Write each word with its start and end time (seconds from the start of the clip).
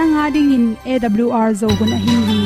nanga 0.00 0.26
ding 0.34 0.50
in 0.56 0.66
awr 0.92 1.48
zo 1.60 1.68
gun 1.78 1.90
a 1.94 1.96
hin 2.04 2.20
hi 2.28 2.36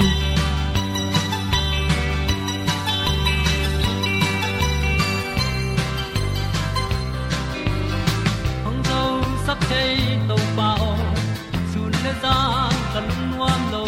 hong 8.65 8.81
zo 8.89 9.03
sak 9.49 9.61
chei 9.73 9.93
to 10.31 10.39
pa 10.57 10.71
sun 11.75 11.93
le 12.07 12.15
za 12.25 12.35
kan 12.95 13.07
nuam 13.31 13.63
lo 13.75 13.85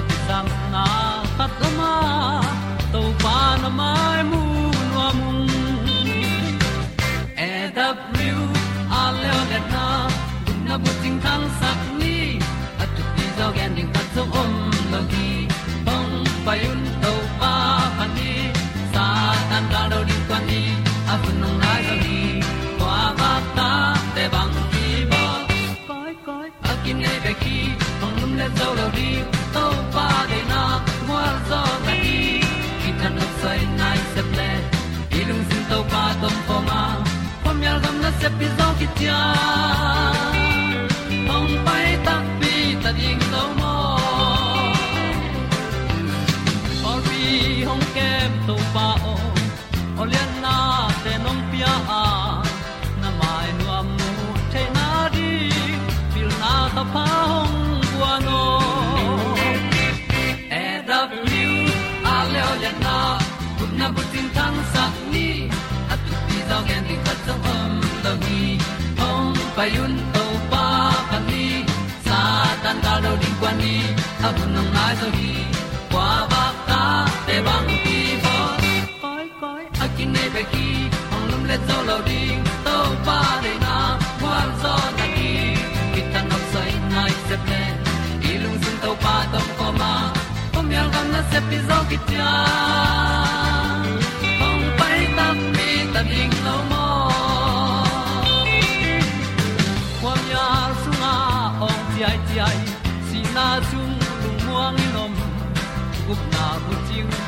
a 0.00 0.04
ki 0.10 0.18
sam 0.28 0.52
na 0.74 0.84
khat 1.38 1.64
o 1.70 1.72
ma 1.80 1.94
to 2.92 3.02
pa 3.24 3.36
na 3.62 3.70
mai 3.80 4.20
mu 4.30 4.42
nuam 4.92 5.18
e 7.48 7.50
a 9.00 9.06
le 9.22 9.34
na 9.74 9.88
kun 10.44 10.58
na 10.70 10.78
bu 10.84 11.00
ting 11.02 11.18
tang 11.26 11.48
sak 11.64 11.91
se 38.82 38.88
pi 38.94 39.06
zo 39.06 39.51
payun 69.62 69.94
to 70.14 70.24
pa 70.50 70.66
pa 71.10 71.18
ni 71.30 71.62
sa 72.06 72.20
tan 72.62 72.76
ga 72.84 72.94
lo 73.04 73.12
ding 73.22 73.36
kwan 73.40 73.54
ni 73.62 73.74
a 74.26 74.28
bu 74.36 74.44
nang 74.54 74.70
mai 74.74 74.94
so 75.00 75.08
hi 75.16 75.30
kwa 75.92 76.08
ba 76.32 76.44
ta 76.68 76.80
te 77.26 77.36
bang 77.46 77.68
ki 77.84 77.98
bo 78.24 78.34
koi 79.02 79.26
koi 79.42 79.62
a 79.84 79.86
kin 79.96 80.08
nei 80.14 80.28
pe 80.34 80.42
ki 80.52 80.66
ong 81.14 81.26
lum 81.30 81.42
le 81.50 81.56
zo 81.68 81.78
lo 81.90 81.96
ding 82.08 82.40
to 82.66 82.76
pa 83.06 83.18
de 83.44 83.52
na 83.66 83.76
kwa 84.22 84.36
zo 84.64 84.74
na 84.98 85.06
ki 85.14 85.30
ki 85.94 86.02
tan 86.12 86.24
nok 86.32 86.44
sai 86.52 86.70
nai 86.94 87.12
se 87.28 87.36
pe 87.46 87.62
ilung 88.32 88.58
sun 88.64 88.76
to 88.86 88.90
pa 89.04 89.14
tom 89.32 89.46
ko 89.60 89.68
ma. 89.80 89.92
Pom 90.52 90.66
yal 90.76 90.88
gam 90.94 91.06
na 91.14 91.20
se 91.30 91.38
pi 91.48 91.58
zo 91.68 91.78
ki 91.90 91.98
tia 92.08 92.30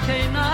ting 0.06 0.53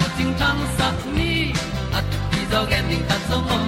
bu 0.00 0.06
ting 0.16 0.32
tang 0.40 0.60
sat 0.76 0.96
ni. 1.16 1.52
At 1.98 2.04
ti 2.30 2.40
zo 2.50 2.60
gen 2.70 2.84
ding 2.90 3.04
song 3.28 3.63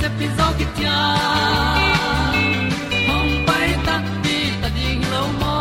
se 0.00 0.08
pi 0.18 0.26
zo 0.36 0.46
ki 0.58 0.66
tia 0.76 0.98
hong 3.08 3.32
pai 3.46 3.68
ta 3.86 3.96
ti 4.24 4.36
ta 4.60 4.68
ding 4.76 5.02
lo 5.12 5.22
mo 5.40 5.56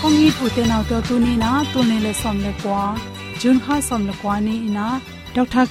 kong 0.00 0.16
hi 0.20 0.28
pu 0.36 0.44
te 0.56 0.62
naw 0.70 0.82
to 0.90 0.96
tu 1.08 1.14
ni 1.24 1.32
na 1.42 1.50
tu 1.72 1.80
ni 1.90 1.96
le 2.06 2.12
som 2.22 2.36
le 2.44 2.52
kwa 2.62 2.84
jun 3.40 3.58
kha 3.64 3.76
som 3.88 4.02
le 4.08 4.14
kwa 4.20 4.34
ni 4.46 4.56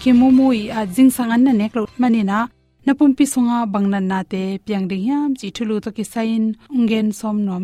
ki 0.02 0.12
mu 0.20 0.28
mu 0.38 0.48
i 0.62 0.64
a 0.80 0.82
jing 0.96 1.12
sang 1.16 1.32
an 1.36 1.42
na 1.46 1.52
nek 1.60 1.72
lo 1.78 1.84
mani 2.02 2.22
na. 2.32 2.40
Na 2.86 2.92
pi 3.18 3.26
sunga 3.34 3.58
bangnan 3.74 4.06
na 4.12 4.20
te, 4.32 4.44
piang 4.66 4.86
ding 4.90 5.06
yam 5.10 5.30
chi 5.40 5.48
thulu 5.56 5.76
to 5.84 5.90
ki 5.98 6.04
sain 6.14 6.44
ungen 6.78 7.08
som 7.20 7.38
no 7.48 7.56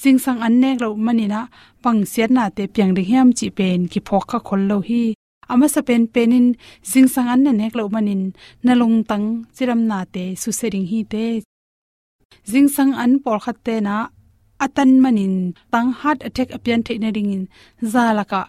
jing 0.00 0.18
sang 0.24 0.40
an 0.46 0.54
nek 0.62 0.76
lo 0.82 0.88
manina 1.06 1.40
pang 1.82 2.00
siat 2.12 2.30
na 2.36 2.44
te, 2.56 2.62
piang 2.74 2.92
ding 2.96 3.08
hiam 3.10 3.28
chi 3.38 3.46
pen, 3.58 3.80
ki 3.92 4.00
phok 4.08 4.24
kha 4.30 4.38
khol 4.46 4.62
lo 4.70 4.78
hi 4.88 5.02
ama 5.52 5.66
sa 5.74 5.80
pen 5.88 6.02
penin 6.14 6.46
jing 6.90 7.08
sang 7.14 7.28
an 7.32 7.40
ne 7.44 7.52
nek 7.60 7.74
lo 7.78 7.84
manin 7.94 8.22
na 8.64 8.72
long 8.80 8.96
tang 9.10 9.26
chiram 9.54 9.80
na 9.90 9.98
te 10.14 10.24
su 10.42 10.50
sering 10.60 10.86
hi 10.90 11.00
te. 11.12 11.24
Jing 12.50 12.68
sang 12.74 12.92
an 13.02 13.12
por 13.24 13.38
khat 13.44 13.58
te 13.66 13.74
na 13.86 13.96
atan 14.64 14.90
manin 15.04 15.34
tang 15.72 15.90
heart 16.00 16.20
attack 16.28 16.50
apian 16.56 16.80
the 16.86 16.94
na 17.02 17.08
ring 17.16 17.30
in 17.36 17.44
zalaka 17.92 18.42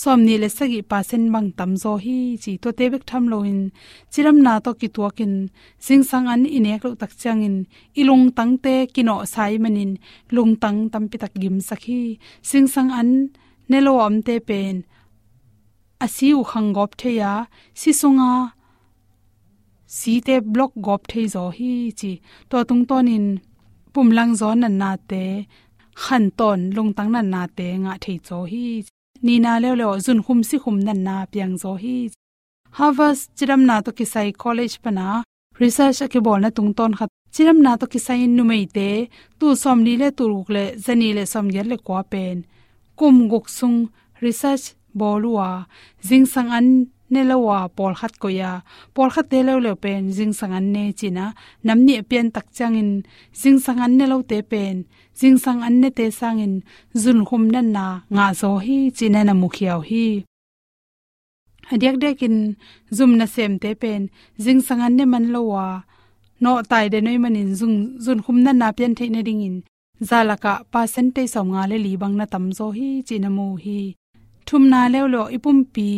somni 0.00 0.34
le 0.42 0.48
sagi 0.56 0.80
pasen 0.90 1.22
bang 1.32 1.48
tam 1.58 1.72
zo 1.82 1.92
hi 2.04 2.16
chi 2.42 2.52
to 2.62 2.68
te 2.78 2.84
bek 2.92 3.04
tham 3.10 3.24
lo 3.32 3.38
in 3.52 3.60
chiram 4.12 4.38
na 4.44 4.52
to 4.64 4.70
ki 4.80 4.88
to 4.96 5.02
kin 5.18 5.34
sing 5.86 6.02
sang 6.10 6.26
an 6.32 6.42
inek 6.56 6.82
lo 6.84 6.90
tak 7.00 7.12
chang 7.22 7.42
in. 7.48 7.56
Ilung 8.00 8.24
tang 8.36 8.52
te 8.64 8.74
kino 8.94 9.16
sai 9.34 9.54
manin. 9.64 9.92
Lung 10.34 10.52
tang 10.62 10.78
tam 10.92 11.04
pi 11.10 11.16
tak 11.22 11.34
gim 11.42 11.56
sakhi. 11.68 12.02
Sing 12.50 12.66
sang 12.74 12.90
an 13.00 13.10
nelo 13.70 13.92
am 14.06 14.16
te 14.26 14.34
pen 14.48 14.76
asiu 16.04 16.38
khang 16.50 16.70
gop 16.76 16.90
the 17.00 17.10
ya 17.20 17.32
si 17.80 17.90
sunga 18.00 18.30
si 19.96 20.12
te 20.26 20.34
block 20.52 20.72
gop 20.86 21.02
the 21.10 21.22
zo 21.34 21.44
hi 21.56 21.72
chi 21.98 22.12
to 22.50 22.56
tung 22.68 22.84
ton 22.90 23.08
in 23.16 23.26
pumlang 23.92 24.32
zo 24.40 24.48
nan 24.62 24.74
na 24.82 24.90
te 25.10 25.24
khan 26.02 26.24
ton 26.38 26.60
lung 26.76 26.92
tang 26.96 27.10
nan 27.14 27.26
na 27.34 27.42
te 27.56 27.68
nga 27.84 27.94
thei 28.02 28.18
cho 28.26 28.38
hi 28.52 28.66
ni 29.26 29.34
na 29.44 29.52
le 29.62 29.70
le 29.80 29.86
zun 30.04 30.20
khum 30.24 30.40
si 30.48 30.56
khum 30.62 30.76
nan 30.86 31.00
na 31.06 31.16
piang 31.32 31.54
zo 31.62 31.72
hi 31.82 31.96
harvard 32.76 33.18
chiram 33.36 33.62
na 33.68 33.76
to 33.84 33.90
ki 33.98 34.06
sai 34.12 34.28
college 34.42 34.76
pana 34.84 35.06
research 35.62 36.00
ke 36.12 36.18
bol 36.26 36.40
na 36.44 36.50
tung 36.56 36.72
ton 36.78 36.92
khat 36.98 37.10
chiram 37.34 37.58
na 37.64 37.72
to 37.80 37.86
ki 37.92 38.00
sai 38.06 38.20
nu 38.36 38.42
mei 38.50 38.64
te 38.76 38.88
tu 39.38 39.46
som 39.62 39.78
ni 39.86 39.94
le 40.00 40.08
tu 40.18 40.24
ruk 40.32 40.48
le 40.56 40.64
zani 40.84 41.08
le 41.16 41.24
som 41.32 41.46
yer 41.54 41.66
le 41.72 41.76
kwa 41.86 42.00
pen 42.12 42.36
kum 42.98 43.16
gok 43.32 43.46
sung 43.58 43.78
research 44.24 44.64
bolua 44.98 45.50
jing 46.06 46.26
sang 46.32 46.50
an 46.58 46.68
nelawa 47.12 47.58
pol 47.76 47.92
khat 48.00 48.14
ko 48.22 48.28
ya 48.40 48.52
pol 48.94 49.08
khat 49.14 49.26
te 49.32 49.38
lo 49.48 49.54
le 49.64 49.72
pen 49.82 50.02
jing 50.16 50.32
sang 50.38 50.52
an 50.58 50.66
ne 50.74 50.84
china. 50.98 51.24
Namni 51.66 51.94
pen 52.10 52.26
tak 52.34 52.46
changin 52.56 52.90
jing 53.40 53.58
sang 53.64 53.80
an 53.84 53.92
ne 53.98 54.04
lo 54.12 54.16
te 54.30 54.38
pen. 54.52 54.76
Jing 55.18 55.36
sang 55.44 55.60
an 55.62 55.74
ne 55.80 55.88
te 55.98 56.06
sangin, 56.10 56.54
zun 57.02 57.20
khum 57.28 57.44
nan 57.52 57.68
na, 57.76 57.86
nga 58.14 58.26
zo 58.40 58.50
hi, 58.64 58.90
china 58.96 59.20
na 59.24 59.34
mukhiaw 59.42 59.80
hi. 59.88 60.24
Hadiak 61.68 61.96
dekin 62.02 62.36
zum 62.96 63.12
na 63.18 63.26
sem 63.34 63.52
te 63.62 63.70
pen 63.82 64.02
jing 64.44 64.60
sang 64.66 64.80
an 64.86 64.96
ne 64.96 65.04
man 65.12 65.26
lo 65.34 65.42
wa. 65.52 65.66
No 66.42 66.50
tai 66.70 66.88
de 66.92 66.98
noi 67.00 67.18
manin 67.22 67.50
zung, 67.60 67.76
zun 68.04 68.20
khum 68.24 68.38
nan 68.44 68.58
na 68.58 68.72
pen 68.72 68.94
the 68.96 69.06
na 69.10 69.20
ding 69.22 69.42
in. 69.48 69.56
Zalaka 70.08 70.64
percentage 70.72 71.30
som 71.34 71.46
nga 71.52 71.62
le 71.70 71.76
li 71.84 71.92
bang 72.00 72.14
na 72.16 72.26
tam 72.32 72.44
zo 72.58 72.66
hi, 72.76 72.88
china 73.06 73.28
mu 73.36 73.46
hi 73.64 73.94
thum 74.52 74.68
na 74.72 74.80
leo 74.92 75.06
lo 75.14 75.22
ipum 75.36 75.58
pi, 75.74 75.90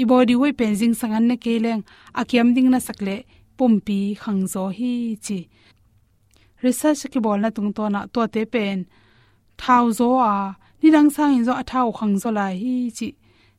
i 0.00 0.04
body 0.10 0.34
wei 0.42 0.52
pen 0.58 0.72
jing 0.80 0.96
sangan 1.00 1.24
na 1.28 1.36
keleng, 1.44 1.82
akiam 2.20 2.48
ding 2.54 2.70
na 2.72 2.78
sakle 2.86 3.16
pompi 3.58 3.98
khangzo 4.22 4.64
hi 4.78 4.92
chi. 5.24 5.38
Research 6.64 7.02
ki 7.12 7.18
bol 7.24 7.38
na 7.42 7.48
tung 7.56 7.70
to 7.76 7.84
na 7.94 8.00
to 8.14 8.20
te 8.34 8.42
pen, 8.54 8.78
thau 9.60 9.84
zo 9.98 10.08
a, 10.32 10.34
ni 10.80 10.88
dang 10.94 11.10
sang 11.14 11.36
in 11.36 11.44
zo 11.48 11.52
a 11.62 11.64
thau 11.70 11.88
khangzo 11.98 12.30
la 12.38 12.46
hi 12.62 12.74
chi. 12.98 13.08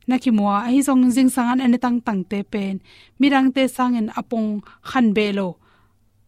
Na 0.08 0.14
ki 0.22 0.30
mo 0.36 0.44
a 0.56 0.58
hi 0.72 0.78
zong 0.88 1.04
jing 1.14 1.30
sangan 1.36 1.62
ane 1.64 1.78
tang 1.84 1.98
tang 2.06 2.22
te 2.30 2.38
pen 2.52 2.74
mirang 3.20 3.48
te 3.54 3.62
sang 3.76 3.94
in 4.00 4.08
apong 4.20 4.50
khan 4.88 5.06
be 5.16 5.26
lo 5.38 5.48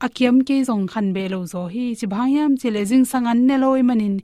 akiam 0.06 0.36
ke 0.46 0.56
zong 0.68 0.86
khan 0.92 1.06
be 1.14 1.24
lo 1.32 1.40
zo 1.52 1.62
hi 1.74 1.84
chi 1.98 2.06
bhangyam 2.12 2.52
chi 2.60 2.68
le 2.74 2.82
jing 2.90 3.06
sangan 3.12 3.38
ne 3.48 3.56
loi 3.62 3.82
manin 3.88 4.14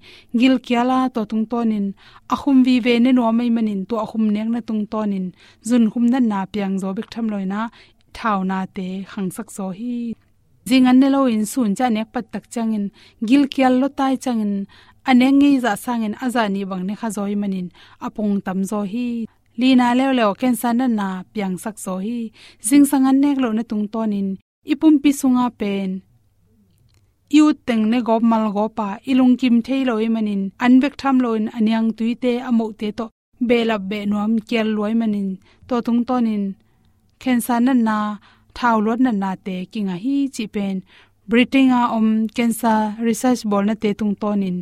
gil 0.41 0.57
kyala 0.67 0.99
to 1.15 1.23
tung 1.31 1.47
tonin 1.51 1.87
ahum 2.35 2.59
vi 2.67 2.75
ve 2.85 2.95
ne 3.05 3.11
no 3.19 3.23
mai 3.39 3.51
manin, 3.57 3.81
to 3.89 3.95
ahum 4.05 4.25
nek 4.35 4.49
na 4.55 4.61
tung 4.69 4.85
tonin 4.93 5.27
jun 5.69 5.85
hum 5.93 6.05
na 6.13 6.19
na 6.31 6.39
piang 6.53 6.75
zo 6.83 6.89
bik 6.97 7.09
tham 7.13 7.27
loina 7.33 7.61
thau 8.17 8.39
na 8.51 8.59
te 8.77 8.89
khang 9.11 9.31
sak 9.37 9.49
zo 9.57 9.67
hi. 9.79 9.97
Jing 10.69 10.87
an 10.91 10.97
ne 11.01 11.09
lo 11.15 11.21
in 11.35 11.45
sun 11.53 11.71
cha 11.79 11.87
nek 11.97 12.09
pat 12.15 12.25
tak 12.33 12.45
changin 12.55 12.85
gil 13.29 13.45
kyal 13.55 13.75
lo 13.83 13.89
tai 13.99 14.15
changin, 14.25 14.55
aneng 15.11 15.37
ngi 15.41 15.53
za 15.65 15.73
sangin 15.85 16.15
azani 16.25 16.63
bang 16.71 16.85
ne 16.89 16.95
kha 17.01 17.09
zoi 17.17 17.35
manin 17.43 17.67
apong 18.07 18.35
tam 18.47 18.59
zo 18.71 18.81
hi. 18.93 19.09
Lina 19.61 19.87
leo 19.99 20.13
leo 20.19 20.31
ken 20.41 20.55
san 20.63 20.81
na 20.99 21.09
piang 21.33 21.57
sak 21.65 21.77
zo 21.85 21.95
hi. 22.05 22.19
Jing 22.69 22.87
sangan 22.91 23.17
nek 23.23 23.39
lo 23.43 23.49
na 23.57 23.63
tung 23.71 23.87
tonin 23.95 24.29
ipum 24.73 24.95
pi 25.03 25.11
sunga 25.21 25.47
pen. 25.61 25.91
Yu 27.37 27.45
teng 27.67 27.85
ne 27.91 27.99
gop 28.09 28.23
mal 28.31 28.47
go 28.55 28.65
pa, 28.79 28.89
ilung 29.11 29.35
kim 29.41 29.57
thei 29.67 29.83
loi 29.89 30.05
e 30.07 30.09
manin. 30.15 30.43
Anbek 30.65 30.95
tham 31.01 31.17
loin 31.25 31.45
anyang 31.57 31.89
tuite 31.99 32.33
amo 32.49 32.67
te 32.81 32.89
to 32.99 33.07
belap 33.49 33.83
be 33.91 33.99
nuam 34.11 34.33
kel 34.49 34.69
loi 34.77 34.93
e 34.95 34.99
manin. 35.01 35.29
To 35.69 35.75
tung 35.87 36.03
tonin 36.09 36.45
khensa 37.23 37.57
na 37.67 37.73
na, 37.87 37.99
thau 38.57 38.77
lot 38.87 39.01
na 39.05 39.13
na 39.23 39.31
te 39.47 39.57
kinga 39.73 39.97
hi 40.05 40.17
chi 40.35 40.45
pen. 40.55 40.77
Britinga 41.31 41.81
om 41.97 42.09
cancer 42.37 42.81
research 43.07 43.43
bol 43.51 43.65
na 43.69 43.75
te 43.83 43.91
tung 43.99 44.15
tonin 44.23 44.59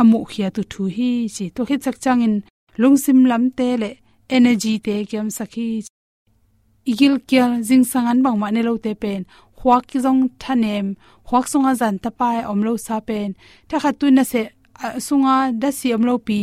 amu 0.00 0.18
khia 0.30 0.48
tu 0.54 0.62
thu 0.72 0.82
hi 0.96 1.10
chi. 1.34 1.44
To 1.54 1.60
khit 1.68 1.80
chak 1.84 1.96
changin 2.04 2.34
lungsim 2.80 3.20
lam 3.30 3.44
te 3.58 3.68
le 3.82 3.90
energy 4.36 4.74
te 4.86 4.94
kyam 5.10 5.28
sakhi 5.38 5.68
igil 6.90 7.14
kyal 7.28 7.52
jing 7.68 7.84
sangan 7.92 8.18
bang 8.24 8.38
ma 8.40 8.48
ne 8.50 8.60
lo 8.68 8.74
te 8.84 8.92
pen. 9.02 9.22
Khwak 9.58 9.82
ki 9.90 9.98
jong 10.04 10.22
thanem. 10.42 10.86
Khwak 11.26 11.44
sunga 11.52 11.72
zan 11.80 11.96
ta 12.02 12.10
pai 12.20 12.38
om 12.50 12.60
lo 12.66 12.72
sa 12.86 12.96
pen. 13.08 13.30
Ta 13.68 13.76
kha 13.82 13.90
tu 13.98 14.06
na 14.16 14.22
se 14.30 14.42
sunga 15.06 15.36
da 15.60 15.68
si 15.78 15.88
om 15.96 16.02
lo 16.08 16.14
pi. 16.28 16.40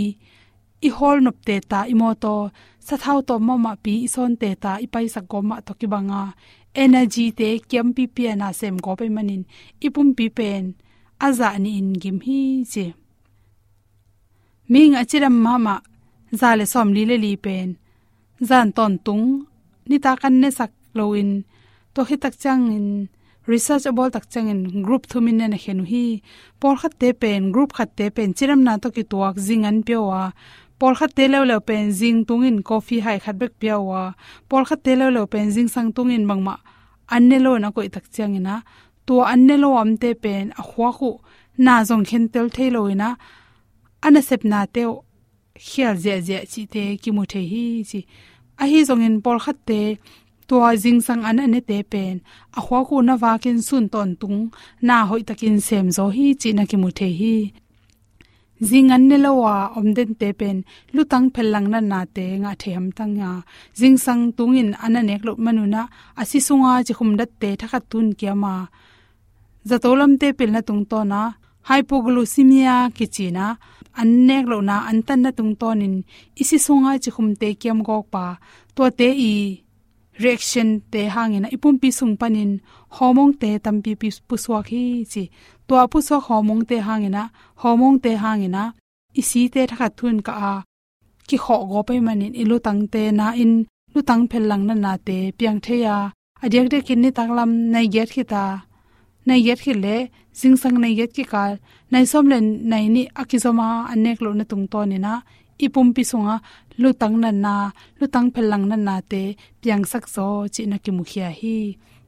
I 0.87 0.89
hol 0.97 1.17
nop 1.25 1.37
te 1.47 1.55
ta 1.71 1.79
i 1.91 1.93
mo 2.01 2.09
to. 2.23 2.35
Sa 2.87 2.95
thau 3.03 3.19
to 3.27 3.35
ma 3.47 3.55
ma 3.65 3.73
pi 3.83 3.93
i 4.05 4.09
son 4.13 4.33
te 4.41 4.49
ta 4.63 4.71
i 4.85 4.87
pai 4.93 5.05
sa 5.13 5.21
go 5.31 5.39
ma 5.49 5.57
to 5.65 5.71
ki 5.79 5.87
banga 5.93 6.23
energy 6.83 7.25
te 7.39 7.47
kem 7.69 7.87
pi 7.95 8.03
pi 8.15 8.23
na 8.41 8.47
sem 8.59 8.75
go 8.85 8.91
pe 8.99 9.05
manin. 9.15 9.43
Ipum 9.85 10.07
pi 10.17 10.25
pen. 10.37 10.63
Aza 11.25 11.49
ni 11.63 11.71
in 11.79 11.89
gim 12.01 12.17
hi 12.25 12.41
je 12.73 12.85
ming 14.71 14.95
achiram 15.01 15.35
mama 15.45 15.75
zale 16.39 16.65
som 16.73 16.89
li 16.95 17.03
le 17.09 17.17
li 17.23 17.33
pen. 17.45 17.69
Zan 18.49 18.67
ton 18.77 18.93
tung 19.05 19.27
ni 19.89 19.97
kan 19.99 20.33
ne 20.41 20.49
sak 20.57 20.71
loin 20.97 21.29
to 21.93 22.01
hi 22.09 22.15
tak 22.23 22.35
chang 22.43 22.63
in 22.77 22.87
research 23.51 23.85
about 23.91 24.11
tak 24.15 24.25
chang 24.31 24.47
in 24.53 24.61
group 24.85 25.03
thumin 25.11 25.37
ne 25.51 25.57
henu 25.63 25.83
hi 25.91 26.05
por 26.59 26.75
khat 26.81 26.93
te 27.01 27.09
pen 27.21 27.51
group 27.53 27.71
khat 27.77 27.89
te 27.97 28.05
pen 28.15 28.29
chiram 28.37 28.61
na 28.67 28.73
to 28.83 28.87
ki 28.95 29.03
tuak 29.11 29.35
jing 29.45 29.63
an 29.69 29.77
pewa 29.87 30.21
por 30.79 30.93
khat 30.99 31.11
te 31.17 31.23
lo 31.33 31.39
lo 31.49 31.57
pen 31.67 31.83
jing 31.99 32.19
tung 32.27 32.43
in 32.49 32.57
coffee 32.67 33.01
hai 33.05 33.17
khat 33.23 33.35
bek 33.41 33.53
pewa 33.61 34.03
por 34.49 34.63
khat 34.69 34.79
te 34.85 34.93
lo 34.99 35.07
lo 35.15 35.21
pen 35.33 35.47
jing 35.53 35.69
sang 35.73 35.89
tung 35.95 36.11
in 36.15 36.25
an 37.15 37.23
ne 37.29 37.37
lo 37.45 37.51
na 37.63 37.69
koi 37.75 37.89
tak 37.95 38.05
chang 38.15 38.35
ina 38.39 38.55
to 39.05 39.13
anne 39.33 39.55
lo 39.63 39.69
am 39.81 39.91
te 40.01 40.09
pen 40.23 40.45
a 40.61 40.63
khwa 40.69 40.89
khu 40.97 41.11
na 41.65 41.73
zong 41.89 42.05
khen 42.09 42.25
tel 42.33 42.47
the 42.55 42.65
lo 42.75 42.81
ina 42.93 43.09
ana 44.05 44.21
sep 44.29 44.41
na 44.51 44.59
te 44.75 44.83
khial 45.65 45.95
je 46.03 46.13
je 46.27 46.37
chi 46.51 46.61
te 46.73 46.83
ki 47.01 47.09
mu 47.15 47.23
the 47.31 47.41
hi 47.51 47.63
chi 47.89 47.99
a 48.61 48.65
hi 48.71 48.79
zong 48.87 49.03
in 49.07 49.15
por 49.23 49.37
khat 49.43 49.57
te 49.69 49.81
tua 50.47 50.69
jing 50.81 50.99
sang 51.07 51.23
an 51.29 51.41
ane 51.45 51.59
te 51.69 51.77
pen 51.91 52.15
a 52.57 52.59
khwa 52.65 52.79
ku 52.87 52.95
na 53.07 53.13
wa 53.21 53.31
kin 53.43 53.59
sun 53.67 53.85
ton 53.93 54.09
tung, 54.21 54.39
na 54.87 54.95
hoi 55.09 55.23
takin 55.27 55.57
sem 55.67 55.85
zo 55.97 56.05
hi, 56.15 56.25
chi 56.41 56.49
na 56.57 56.63
ki 56.69 56.77
mu 56.81 56.89
the 56.99 57.07
hi. 57.19 57.35
Jing 58.67 58.91
an 58.95 59.03
ne 59.09 59.17
lawa 59.25 59.55
om 59.77 59.87
den 59.97 60.11
te 60.21 60.29
pen 60.39 60.57
lutang 60.95 61.27
phelang 61.33 61.67
na 61.73 61.79
na 61.91 61.99
te, 62.15 62.25
nga 62.41 62.51
the 62.61 62.69
ham 62.75 62.87
tang 62.97 63.13
nga. 63.19 63.31
Jing 63.79 63.97
sang 64.05 64.23
tung 64.37 64.53
in 64.61 64.69
an 64.85 64.97
anek 64.99 65.21
lo 65.27 65.31
manuna 65.45 65.81
asi 66.21 66.39
sunga 66.47 66.71
chi 66.87 66.93
khum 66.97 67.11
dat 67.19 67.31
te 67.41 67.49
thakha 67.59 67.79
tun 67.91 68.07
kiama 68.19 68.53
zatolam 69.69 70.13
te 70.21 70.27
pel 70.37 70.51
na 70.55 70.61
tung 70.67 70.83
to 70.91 70.99
na 71.11 71.21
hypoglycemia 71.67 72.75
kichina, 72.95 73.45
annek 74.01 74.45
lo 74.51 74.57
na 74.69 74.75
antan 74.89 75.19
na 75.23 75.29
tung 75.37 75.53
tonin 75.61 75.95
isi 76.41 76.57
songa 76.65 76.91
chi 77.03 77.09
khum 77.15 77.29
te 77.41 77.47
kiam 77.61 77.79
gok 77.87 78.05
pa 78.13 78.25
to 78.75 78.83
te 78.99 79.09
i 79.31 79.33
reaction 80.23 80.69
te 80.91 81.01
hangina, 81.15 81.47
ipum 81.55 81.75
pi 81.81 81.89
sung 81.97 82.13
panin 82.21 82.51
homong 82.97 83.33
te 83.41 83.49
tampi 83.65 83.91
pi 84.01 84.07
puswa 84.27 84.59
khi 84.69 84.83
chi. 85.11 85.23
To 85.67 85.73
pu 85.91 85.97
so 86.07 86.15
homong 86.27 86.63
te 86.69 86.77
hangina 86.87 87.23
homong 87.61 87.97
te 88.03 88.11
hangina, 88.23 88.63
isi 89.19 89.41
te 89.53 89.61
thakha 89.69 89.87
thun 89.97 90.17
ka 90.25 90.33
a, 90.51 90.53
ki 91.27 91.37
kho 91.43 91.55
go 91.69 91.79
pe 91.87 91.95
manin 92.05 92.33
ilu 92.41 92.57
tang 92.65 92.81
te 92.93 93.01
na 93.19 93.27
in 93.43 93.53
lu 93.93 93.99
tang 94.09 94.23
phel 94.29 94.45
lang 94.51 94.63
na 94.67 94.75
na 94.83 94.91
te, 95.07 95.17
piang 95.37 95.59
the 95.65 95.75
ya 95.85 95.95
adyak 96.43 96.67
de 96.71 96.77
kin 96.87 96.99
ni 97.01 97.09
taklam, 97.17 97.51
nai 97.73 97.87
get 97.93 98.09
khita 98.15 98.43
nai 99.27 99.39
get 99.45 99.59
khile 99.63 99.95
sing 100.39 100.55
sang 100.61 100.77
nai 100.83 100.93
get 100.99 101.11
ki 101.15 101.23
kal 101.31 101.53
nai 101.91 102.03
som 102.11 102.25
len 102.31 102.45
nai 102.71 102.85
ni 102.95 103.03
akizoma 103.21 103.67
anek 103.91 104.17
lo 104.25 104.29
na 104.39 104.43
tung 104.51 104.65
to 104.71 104.79
ni 104.91 104.97
na 105.05 105.13
ipum 105.65 105.87
pi 105.95 106.03
sunga 106.11 106.35
lu 106.81 106.89
tang 107.01 107.15
na 107.23 107.29
na 107.43 107.55
lu 107.99 108.05
tang 108.13 108.27
phelang 108.33 108.65
na 108.71 108.77
na 108.87 108.95
te, 109.11 109.23
piang 109.61 109.83
sak 109.91 110.05
zo 110.15 110.27
chi 110.53 110.61
na 110.71 110.77
ki 110.83 110.91
mukhia 110.97 111.29
hi 111.39 111.57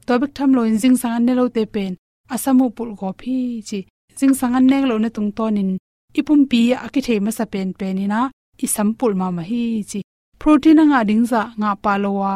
to 0.06 0.12
bek 0.20 0.32
tham 0.36 0.50
lo 0.56 0.62
in 0.70 0.76
jing 0.82 0.96
sang 1.02 1.16
ne 1.26 1.32
lo 1.40 1.44
te 1.56 1.62
pen, 1.74 1.92
asamu 2.34 2.66
pul 2.76 2.90
go 2.98 3.10
phi 3.20 3.38
chi 3.68 3.78
sang 4.18 4.34
sangan 4.38 4.64
nek 4.70 4.84
lo 4.90 4.94
na 5.04 5.08
tung 5.16 5.30
tonin, 5.36 5.70
ipum 6.18 6.40
pi 6.50 6.60
a 6.84 6.86
ki 6.94 7.00
thei 7.06 7.18
ma 7.24 7.30
sa 7.38 7.44
pen 7.52 7.68
pen 7.78 7.96
ina 8.04 8.20
i 8.64 8.66
sampul 8.74 9.12
ma 9.20 9.26
ma 9.36 9.42
hi 9.50 9.64
chi, 9.90 10.00
protein 10.40 10.80
nga 10.90 11.00
ding 11.08 11.24
za 11.30 11.42
nga 11.60 11.70
palowa 11.84 12.34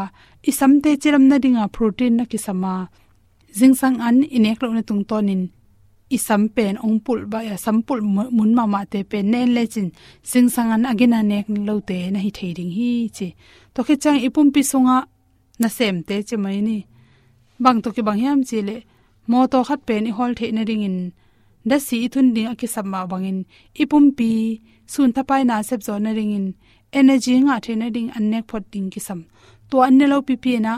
i 0.49 0.53
samte 0.59 0.91
chiram 1.01 1.25
na 1.31 1.37
dinga 1.45 1.65
protein 1.77 2.13
na 2.19 2.25
ki 2.31 2.39
sama 2.47 2.75
zing 3.59 3.75
sang 3.81 3.97
an 4.01 4.23
inek 4.37 4.63
lo 4.63 4.69
na 4.73 4.83
tung 4.89 5.05
tonin 5.11 5.43
i 6.11 6.17
sampen 6.17 6.75
ong 6.81 6.99
pul 7.05 7.21
ba, 7.29 7.45
ya, 7.45 7.57
sampul 7.57 8.01
mun 8.01 8.53
ma 8.57 8.65
ma 8.67 8.81
te 8.93 9.05
pen 9.11 9.31
nen 9.33 9.53
le 9.57 9.63
chin 9.73 9.89
sing 10.31 10.49
sangan 10.49 10.89
an 10.89 11.29
nek 11.29 11.47
lo 11.69 11.81
te 11.89 11.97
na 12.11 12.19
hi 12.25 12.31
thei 12.39 12.53
ding 12.57 12.73
hi 12.73 13.09
chi. 13.17 13.29
To 13.75 13.81
khe 13.87 13.95
chang 14.03 14.19
ipum 14.27 14.49
pi 14.55 14.61
sunga 14.71 14.97
na 15.61 15.69
sem 15.69 15.97
te 16.09 16.23
che 16.29 16.37
mai 16.45 16.61
ni. 16.69 16.79
Bang 17.61 17.79
to 17.83 17.89
ki 17.95 18.03
bang 18.09 18.21
yam 18.25 18.41
chi 18.49 18.59
le, 18.69 18.77
mo 19.31 19.47
to 19.53 19.59
khat 19.69 19.81
pen 19.89 20.09
i 20.11 20.13
hol 20.19 20.33
the 20.39 20.47
na 20.57 20.63
ring 20.69 20.83
in 20.89 20.99
da 21.69 21.77
si 21.87 22.09
thun 22.13 22.33
ding 22.35 22.49
aki 22.53 22.67
samma 22.75 23.01
bangin 23.11 23.39
ipum 23.83 24.05
pi 24.19 24.31
sun 24.93 25.13
thapai 25.17 25.43
na 25.49 25.57
sep 25.69 25.81
zo 25.87 25.95
na 25.99 26.11
ring 26.19 26.33
in 26.39 26.47
energy 27.01 27.35
nga 27.47 27.57
the 27.65 27.73
na 27.81 27.87
ding 27.95 28.09
an 28.17 28.25
nek 28.31 28.45
phot 28.51 28.65
ding 28.73 28.89
ki 28.93 29.01
sam. 29.07 29.21
To 29.71 29.77
an 29.87 29.95
ne 29.99 30.07
lo 30.13 30.19
pi 30.27 30.35
pi 30.43 30.53
na 30.67 30.75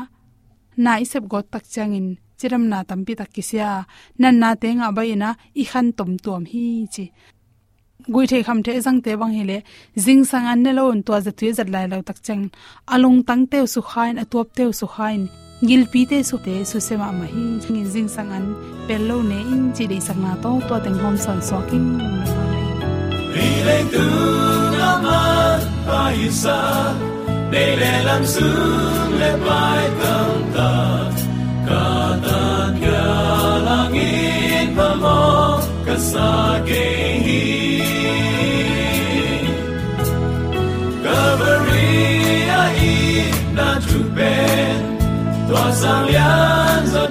na 0.84 0.92
isep 1.04 1.24
got 1.32 1.46
tak 1.52 1.64
changin 1.74 2.08
chiram 2.40 2.64
na 2.72 2.78
tampi 2.88 3.12
tak 3.20 3.30
kisya 3.34 3.68
nan 4.20 4.34
na 4.42 4.48
te 4.60 4.68
nga 4.78 4.88
bai 4.96 5.12
na 5.22 5.28
i 5.62 5.64
khan 5.70 5.86
tom 5.98 6.10
tom 6.24 6.42
hi 6.52 6.64
chi. 6.94 7.06
Gui 8.12 8.26
the 8.30 8.42
kham 8.46 8.58
the 8.62 8.72
jang 8.84 9.00
te 9.04 9.12
bang 9.20 9.32
hele 9.38 9.58
jing 10.04 10.24
sang 10.30 10.46
an 10.52 10.62
ne 10.64 10.72
lon 10.78 11.02
to 11.06 11.12
za 11.26 11.32
thue 11.38 11.50
zat 11.58 11.68
lai 11.74 11.86
lo 11.92 11.98
tak 12.08 12.18
chang. 12.26 12.44
Along 12.94 13.18
tang 13.28 13.44
te 13.52 13.58
su 13.74 13.80
khain 13.90 14.14
atop 14.22 14.48
te 14.56 14.64
su 14.80 14.86
khain 14.94 15.22
gil 15.68 15.82
pi 15.92 16.00
te 16.10 16.18
su 16.28 16.36
te 16.46 16.54
su 16.70 16.78
sema 16.86 17.08
ma 17.18 17.26
hi 17.34 17.44
ngin 17.72 17.86
jing 17.92 18.08
sang 18.14 18.30
an 18.36 18.44
pel 18.86 19.02
lo 19.08 19.16
ne 19.30 19.38
in 19.54 19.64
chi 19.76 19.84
de 19.92 19.98
sang 20.06 20.20
na 20.24 20.32
to 20.42 20.52
to 20.68 20.74
teng 20.84 20.98
hom 21.02 21.16
son 21.24 21.38
so 21.48 21.58
king. 21.68 21.88
Ri 23.34 23.50
le 23.66 23.78
tu 23.92 24.06
na 24.80 24.92
ma, 25.04 25.22
pa 25.86 26.02
isa 26.26 26.60
de 27.52 27.64
le 27.80 27.92
lam 28.06 28.22
su 28.34 28.48
le 29.20 29.30
pai 29.46 29.82
tam 30.00 30.38
ta 30.54 30.70
langit 33.66 34.68
pamo 34.76 35.20
kasagehi. 35.86 37.46
Kavaria 41.04 42.62
i 42.92 42.96
na 43.56 43.68
trupen 43.84 44.78
Tua 45.48 45.66
sang 45.80 46.06
lian 46.10 46.82
zo 46.92 47.04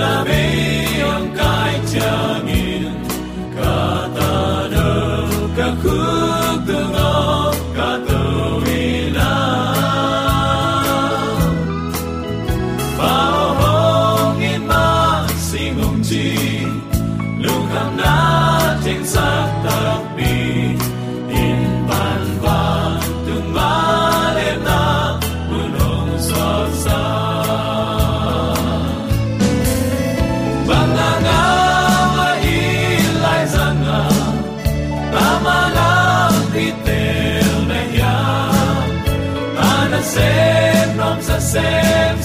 na 0.00 0.24
be 0.26 0.42
on 1.12 1.24
kai 1.38 1.74
jangin 1.92 2.53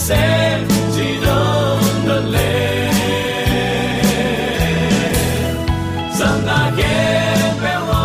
sem 0.09 0.59
Chi 0.93 1.07
don 1.25 1.81
da 2.07 2.17
le 2.33 2.51
Sang 6.17 6.41
na 6.49 6.59
ken 6.77 7.43
pe 7.61 7.73
wo 7.87 8.01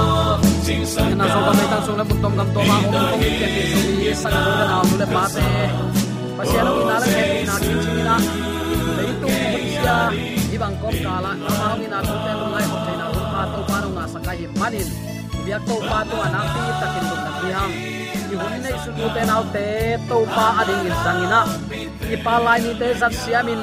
Ching 0.65 0.85
sang 0.95 1.13
na 1.19 1.25
so 1.33 1.39
kamay 1.47 1.67
tang 1.73 1.83
sung 1.87 1.99
na 2.01 2.05
buntom 2.09 2.33
kam 2.39 2.49
to 2.55 2.61
ma 2.71 2.77
ong 2.85 3.21
ke 3.21 3.31
ke 3.41 3.63
sung 3.73 3.89
ni 4.01 4.13
sang 4.23 4.37
na 4.37 4.53
na 4.61 4.65
na 4.71 4.97
le 5.01 5.07
pa 5.15 5.25
te 5.35 5.49
pasiano 6.37 6.73
ina 6.83 6.97
la 7.03 7.09
ke 7.15 7.27
na 7.49 7.55
kin 7.65 7.77
chin 7.85 7.99
na 8.09 8.17
lei 8.97 9.11
tu 9.21 9.27
ko 9.33 9.59
sia 9.65 9.97
ibang 10.55 10.77
kom 10.83 10.95
kala 11.05 11.33
na 11.43 11.51
ma 11.61 11.67
ong 11.73 11.85
ina 11.87 11.99
tu 12.09 12.15
te 12.25 12.33
lu 12.39 12.47
lai 12.55 12.65
ho 12.71 12.77
te 12.87 12.93
na 13.01 13.07
hu 13.13 13.21
pa 13.33 13.43
to 13.53 13.61
pa 13.71 13.77
no 13.83 13.89
nga 13.97 14.05
sa 14.13 14.19
kai 14.27 14.45
manin 14.61 14.89
biak 15.45 15.63
to 15.69 15.77
pa 15.91 15.99
to 16.11 16.17
anak 16.27 16.47
ti 16.55 16.63
takin 16.81 17.05
dum 17.11 17.21
na 17.27 17.31
bi 17.41 17.49
hang 17.59 17.75
i 18.33 18.35
hun 18.41 18.55
nei 18.65 18.77
su 18.85 18.91
tu 18.99 19.07
te 19.15 19.23
nau 19.31 19.43
te 19.55 19.69
to 20.09 20.19
pa 20.35 20.47
ading 20.61 20.85
in 20.89 21.64
sangina 22.23 22.57
i 22.57 22.63
ni 22.63 22.75
te 22.79 22.95
zat 22.95 23.13
siamin. 23.13 23.63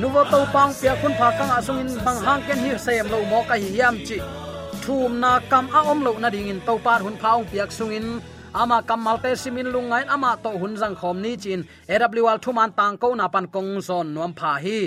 Nuvo 0.00 0.24
to 0.30 0.46
pang 0.52 0.72
pia 0.80 0.94
khun 0.96 1.14
pha 1.18 1.30
kang 1.38 1.50
asung 1.50 1.80
in 1.80 2.04
bang 2.04 2.20
hang 2.26 2.42
ken 2.46 2.58
hi 2.58 2.78
sem 2.78 3.08
lo 3.10 3.24
mo 3.24 3.42
ka 3.48 3.54
hi 3.54 3.70
yam 3.78 3.96
chi. 4.06 4.18
Thum 4.82 5.20
na 5.20 5.40
kam 5.50 5.68
a 5.72 5.80
om 5.90 6.04
lo 6.04 6.12
na 6.18 6.30
ding 6.30 6.48
in 6.48 6.60
to 6.60 6.78
par 6.78 7.00
hun 7.00 7.16
phaung 7.16 7.44
piak 7.50 7.72
sung 7.72 7.92
in 7.92 8.20
ama 8.62 8.78
kamal 8.88 9.16
te 9.22 9.30
simin 9.42 9.68
lungai 9.74 10.04
ama 10.14 10.30
to 10.42 10.50
hunjang 10.62 10.96
khom 11.00 11.16
ni 11.24 11.32
chin. 11.42 11.60
Awl 11.88 12.38
thuman 12.44 12.70
tang 12.78 12.96
ko 13.02 13.14
na 13.14 13.28
pan 13.28 13.46
kong 13.54 13.80
zon 13.88 14.06
nuam 14.14 14.32
pha 14.38 14.52
hi. 14.64 14.78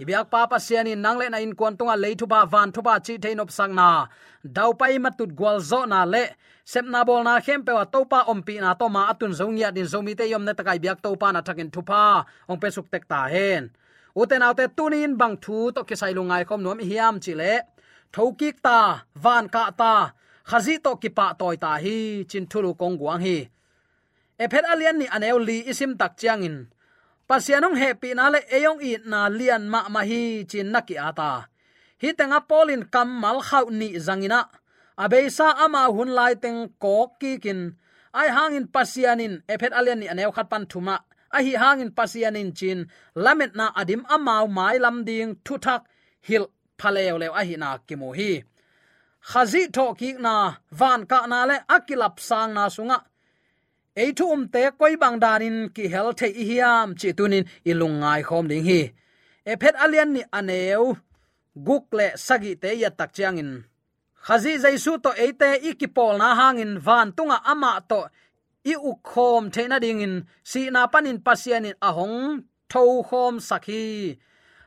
Ibyak 0.00 0.30
pa 0.32 0.40
pa 0.50 0.56
siani 0.66 0.92
nang 1.04 1.18
le 1.20 1.26
na 1.28 1.38
in 1.44 1.54
kon 1.58 1.74
tunga 1.78 1.96
le 2.02 2.08
thu 2.20 2.26
ba 2.32 2.40
van 2.52 2.68
thu 2.74 2.80
ba 2.86 2.94
chi 3.06 3.14
thein 3.22 3.40
op 3.40 3.50
sang 3.50 3.74
na. 3.74 3.88
Dau 4.56 4.70
pai 4.80 4.98
matut 5.04 5.30
gwal 5.38 5.58
zo 5.70 5.80
na 5.92 6.00
le. 6.04 6.24
Sep 6.64 6.84
na 6.92 7.00
bol 7.08 7.22
na 7.28 7.40
khem 7.44 7.60
pe 7.66 7.72
wa 7.78 7.84
to 7.84 8.00
pa 8.12 8.20
om 8.32 8.40
pi 8.46 8.54
na 8.64 8.70
to 8.80 8.86
ma 8.88 9.02
atun 9.12 9.32
zong 9.38 9.58
ya 9.58 9.68
din 9.76 9.86
zomi 9.92 10.12
te 10.18 10.24
yom 10.32 10.44
na 10.44 10.52
takai 10.58 10.78
byak 10.84 10.98
to 11.04 11.10
pa 11.20 11.28
na 11.32 11.40
thakin 11.46 11.70
thu 11.74 11.82
pa. 11.90 12.24
Ong 12.50 12.60
pe 12.62 12.68
suk 12.70 12.86
tek 12.92 13.04
ta 13.10 13.20
hen. 13.34 13.62
Uten 14.20 14.42
autte 14.46 14.64
tunin 14.76 15.12
bang 15.20 15.36
thu 15.44 15.58
to 15.74 15.80
ke 15.88 15.94
sai 16.00 16.12
lungai 16.18 16.42
khom 16.48 16.60
nuam 16.62 16.78
hiam 16.88 17.14
chi 17.24 17.34
le. 17.40 17.54
Thokik 18.14 18.56
ta, 18.66 19.04
van 19.14 19.44
ka 19.54 19.64
ta 19.80 19.94
khazi 20.48 20.74
to 20.84 20.92
kipa 21.02 21.26
toy 21.40 21.56
ta 21.62 21.72
hi, 21.84 22.24
chin 22.30 22.46
thulu 22.50 22.70
kong 22.80 22.96
guang 23.00 23.20
hi. 23.26 23.36
Ephet 24.44 24.64
alian 24.72 24.96
ni 25.00 25.06
aneu 25.16 25.38
li 25.48 25.56
isim 25.70 25.92
tak 26.00 26.12
chiang 26.20 26.46
in. 26.48 26.56
Pasianong 27.28 27.76
happy 27.82 28.14
na 28.14 28.24
le 28.34 28.40
eyong 28.56 28.80
i 28.88 28.92
na 29.10 29.20
lian 29.38 29.64
ma 29.72 29.80
ma 29.94 30.02
hi, 30.10 30.22
chin 30.50 30.68
na 30.72 30.80
ki 30.88 30.96
ata 31.08 31.30
hi 32.02 32.08
tenga 32.18 32.40
polin 32.48 32.82
kam 32.94 33.08
mal 33.22 33.38
khau 33.48 33.66
ni 33.78 33.88
zangina 34.06 34.40
abeisa 35.02 35.48
ama 35.64 35.82
hun 35.94 36.10
lai 36.18 36.34
teng 36.42 36.60
kok 36.82 37.10
ki 37.20 37.32
kin. 37.44 37.60
Ai 38.20 38.28
hangin 38.36 38.66
pasianin 38.74 39.34
ephet 39.52 39.72
alian 39.78 39.98
ni 40.00 40.06
aneu 40.12 40.30
khat 40.36 40.46
pan 40.52 40.64
thuma. 40.70 40.96
A 41.36 41.38
hi 41.44 41.52
hangin 41.62 41.90
pasianin 41.98 42.50
chin, 42.58 42.78
lamet 43.24 43.52
na 43.58 43.66
adim 43.80 44.02
amau 44.14 44.46
mai 44.56 44.76
lam 44.84 44.96
ding 45.08 45.34
thuthak 45.44 45.82
hil 46.26 46.44
phaleu 46.78 47.16
lew 47.22 47.32
a 47.40 47.42
hi 47.48 47.56
na 47.62 47.68
kimu 47.86 48.08
hi 48.18 48.30
khazi 49.30 49.62
tho 49.76 49.86
ki 50.00 50.10
na 50.24 50.34
van 50.78 51.00
ka 51.10 51.18
na 51.30 51.38
le 51.50 51.56
akilap 51.76 52.16
sang 52.28 52.54
na 52.56 52.64
sunga. 52.76 52.98
Eithum 54.02 54.32
um 54.32 54.48
te 54.52 54.62
koi 54.78 54.94
bang 55.02 55.18
darin 55.24 55.58
ki 55.74 55.84
hel 55.92 56.12
the 56.18 56.28
i 56.42 56.44
hiam 56.50 56.88
chi 57.00 57.08
tunin 57.18 57.44
ngai 58.02 58.22
khom 58.28 58.44
ding 58.50 58.64
hi. 58.68 58.80
E 59.50 59.52
phet 59.60 59.74
alian 59.84 60.10
ni 60.14 60.22
aneu, 60.38 60.84
guk 61.66 61.84
le 61.98 62.06
sagi 62.26 62.52
te 62.62 62.70
ya 62.82 62.90
tak 62.98 63.10
chiang 63.16 63.38
in. 63.42 63.50
Khazi 64.26 64.52
jaisu 64.62 64.92
to 65.04 65.10
eite 65.24 65.50
ikipol 65.68 66.12
na 66.18 66.28
hangin 66.40 66.72
van 66.86 67.08
tunga 67.16 67.38
ama 67.52 67.72
to 67.90 68.00
i 68.72 68.74
u 68.90 68.92
khom 69.10 69.42
theina 69.54 69.78
ding 69.84 70.00
in. 70.06 70.14
Si 70.50 70.70
na 70.74 70.86
panin 70.92 71.18
pasian 71.26 71.66
in 71.70 71.76
ahong 71.88 72.18
tho 72.70 72.82
khom 73.08 73.34
sakhi 73.48 73.84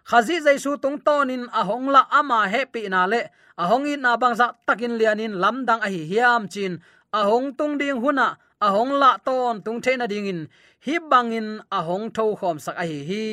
khazi 0.10 0.42
jaisu 0.46 0.82
tung 0.82 0.98
tonin 1.06 1.46
ahong 1.60 1.88
la 1.94 2.01
ama 2.10 2.50
happy 2.50 2.89
na 2.89 3.06
le. 3.06 3.22
Ahong 3.60 3.86
in 3.92 4.01
na 4.01 4.18
bangza 4.18 4.56
takin 4.66 4.98
lianin 5.00 5.36
lamdang 5.44 5.82
a 5.86 5.89
hi 5.94 6.01
hiam 6.12 6.50
chin. 6.54 6.82
Ahong 7.13 7.54
tung 7.58 7.78
ding 7.78 8.01
huna 8.01 8.28
ahong 8.62 8.94
la 9.01 9.18
ton 9.28 9.62
tung 9.62 9.80
thena 9.84 10.08
ding 10.08 10.25
in. 10.25 10.42
Hi 10.86 10.96
bangin 11.12 11.62
ahong 11.78 12.10
tho 12.16 12.36
khom 12.39 12.58
sak 12.66 12.75
a 12.82 12.86
hi 12.89 13.00
hi. 13.10 13.25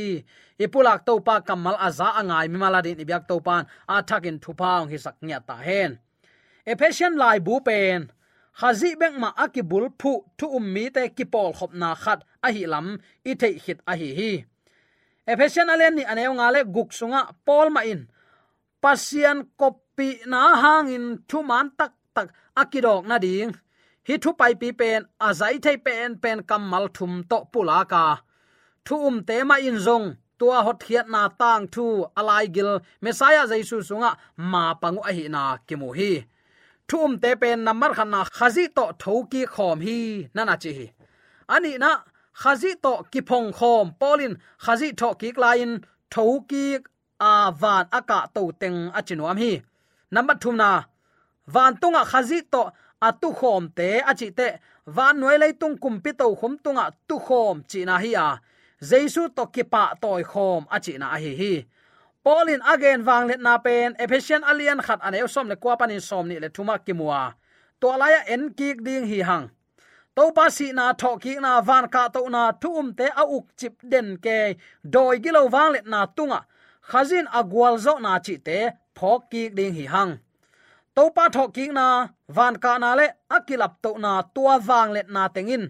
Ipulak 0.64 1.06
to 1.06 1.21
pa 1.26 1.40
kamal 1.40 1.76
aza 1.87 2.09
angai 2.21 2.47
mi 2.52 2.59
maladin 2.59 3.00
ibyak 3.02 3.25
to 3.28 3.40
pan 3.47 3.64
a 3.88 4.02
thakin 4.09 4.37
thupaung 4.42 4.90
hi 4.92 4.99
sak 4.99 5.16
nya 5.23 5.38
ta 5.49 5.56
hen. 5.66 5.90
Ephesian 6.66 7.14
lai 7.16 7.38
bu 7.47 7.61
pen. 7.66 8.11
Khazi 8.59 8.90
bek 9.00 9.14
ma 9.23 9.30
akibul 9.45 9.87
phu 10.00 10.12
thu 10.38 10.47
ummi 10.59 10.85
te 10.95 11.02
kipol 11.16 11.52
khop 11.56 11.73
na 11.80 11.95
khat 11.95 12.21
a 12.47 12.49
hi 12.52 12.64
lam 12.73 12.87
i 13.30 13.33
thei 13.40 13.54
hit 13.64 13.78
a 13.87 13.95
hi 14.00 14.45
hi 15.26 15.33
ephesian 15.33 15.71
alen 15.75 15.95
ni 15.97 16.04
aneu 16.12 16.33
nga 16.38 16.47
le 16.54 16.61
guk 16.75 16.90
sunga 16.99 17.21
ma 17.75 17.83
in 17.92 18.00
pasian 18.83 19.38
kopi 19.61 20.09
na 20.30 20.40
hangin 20.62 21.06
thu 21.28 21.38
man 21.50 21.66
tak 21.78 21.92
tak 22.14 22.28
akidok 22.61 23.02
na 23.09 23.16
ding. 23.25 23.52
Hi 24.06 24.14
thu 24.23 24.30
pai 24.40 24.54
pi 24.61 24.68
pen, 24.80 25.00
azai 25.28 25.56
thai 25.64 25.76
pen 25.87 26.11
pen 26.23 26.38
kamal 26.49 26.85
thum 26.97 27.12
to 27.30 27.38
pulaka 27.52 28.04
thu 28.87 28.95
um 29.09 29.16
te 29.28 29.37
ma 29.49 29.56
in 29.68 29.78
zong, 29.87 30.06
tua 30.38 30.59
hot 30.66 30.80
hiat 30.87 31.06
na 31.14 31.23
tang 31.40 31.64
thu 31.75 31.85
alai 32.18 32.47
gil. 32.54 32.73
Mesaya 33.02 33.42
jaisu 33.50 33.76
sunga, 33.88 34.11
ma 34.52 34.62
pangu 34.80 35.02
a 35.09 35.11
hi 35.16 35.25
na 35.35 35.42
kimu 35.66 35.88
hi. 35.99 36.12
Thum 36.88 37.00
um 37.04 37.12
te 37.23 37.30
pen 37.40 37.59
number 37.66 37.90
khana 37.99 38.21
khazi 38.37 38.64
to 38.76 38.85
thoki 39.02 39.42
khom 39.54 39.78
hi 39.87 39.99
nana 40.35 40.54
chi 40.62 40.71
hi. 40.78 40.87
Ani 41.54 41.73
na 41.83 41.90
khazi 42.40 42.70
to 42.84 42.92
ki 43.10 43.20
phong 43.28 43.52
khom. 43.58 43.86
Polin 44.00 44.34
khazi 44.64 44.88
tho 45.00 45.14
ki 45.20 45.32
klain 45.36 45.72
thoki 46.10 46.66
a, 47.20 47.52
van 47.60 47.84
aka 47.98 48.18
to 48.34 48.42
teng 48.60 48.78
achinuam 48.98 49.38
hi. 49.42 49.62
Number 50.10 50.36
thum 50.42 50.56
na, 50.56 50.70
van 51.46 51.76
tunga 51.80 52.02
khazi 52.04 52.38
to 52.52 52.62
atu 53.02 53.28
khom 53.38 53.62
te 53.76 53.88
achi 54.10 54.30
te, 54.38 54.48
van 54.86 55.20
noi 55.20 55.36
lei 55.42 55.52
tung 55.60 55.76
kum 55.82 56.00
pi 56.04 56.10
to 56.12 56.26
khom 56.40 56.52
tunga 56.64 56.84
tu 57.08 57.16
khom 57.26 57.56
chi 57.70 57.84
na 57.84 57.98
hi 57.98 58.12
a. 58.26 58.28
Jesu 58.88 59.22
to 59.36 59.46
ki 59.54 59.62
pa 59.72 59.82
toy 60.02 60.22
khom 60.22 60.66
achi 60.76 60.98
na 60.98 61.06
hi 61.22 61.32
hi. 61.40 61.54
Paulin 62.24 62.60
again 62.72 63.04
wang 63.04 63.28
let 63.28 63.40
na 63.40 63.56
pen, 63.58 63.94
Ephesian 63.98 64.42
alien 64.50 64.80
khat 64.86 64.98
ane 65.06 65.28
som 65.28 65.48
le 65.48 65.56
kwa 65.56 65.76
panin 65.76 66.00
som 66.00 66.26
ni 66.28 66.38
le 66.40 66.48
thuma 66.48 66.76
kimwa 66.84 67.34
to 67.80 67.86
laya 68.00 68.20
en 68.26 68.50
kik 68.58 68.82
ding 68.82 69.06
hi 69.06 69.22
hang 69.28 69.50
to 70.16 70.25
pa 70.37 70.46
si 70.56 70.66
na 70.73 70.87
tho 71.00 71.11
ki 71.23 71.32
na 71.44 71.52
van 71.68 71.87
ka 71.94 72.02
to 72.14 72.20
na 72.35 72.42
thum 72.62 72.76
um 72.80 72.88
te 72.99 73.06
a 73.23 73.25
uk 73.37 73.46
chip 73.58 73.75
den 73.92 74.08
ke 74.25 74.38
doi 74.94 75.16
gilo 75.25 75.42
wang 75.54 75.73
let 75.75 75.87
na 75.92 76.00
tunga. 76.16 76.40
Khazin 76.88 77.26
agwal 77.38 77.75
zo 77.85 77.94
na 78.04 78.12
chi 78.26 78.37
te 78.46 78.58
phok 78.96 79.20
ki 79.30 79.42
ding 79.56 79.75
hi 79.78 79.85
hang. 79.94 80.12
To 80.96 81.04
pa 81.16 81.25
tho 81.35 81.44
ki 81.56 81.66
na 81.78 81.87
van 82.37 82.56
ka 82.64 82.73
na 82.82 82.90
le 82.99 83.06
akilap 83.37 83.75
to 83.82 83.90
na 84.04 84.12
tua 84.35 84.54
wang 84.68 84.90
let 84.96 85.08
na 85.16 85.28
tengin. 85.35 85.64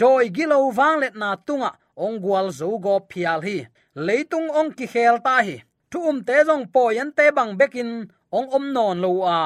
Doi 0.00 0.28
gilo 0.36 0.58
wang 0.78 1.00
let 1.02 1.14
na 1.22 1.30
tunga, 1.46 1.70
ong 2.04 2.20
gwal 2.24 2.46
zo 2.58 2.68
go 2.84 2.94
phial 3.10 3.40
hi. 3.46 3.58
Leitung 4.06 4.48
ong 4.58 4.70
ki 4.76 4.86
khel 4.92 5.16
ta 5.26 5.36
hi. 5.46 5.56
Thu 5.90 5.98
um 6.10 6.18
te 6.28 6.36
jong 6.48 6.66
po 6.74 6.82
yan 6.96 7.10
te 7.16 7.26
bang 7.36 7.52
bekin, 7.60 7.90
ong 8.36 8.48
om 8.56 8.64
non 8.74 9.00
lo 9.04 9.12
a. 9.24 9.40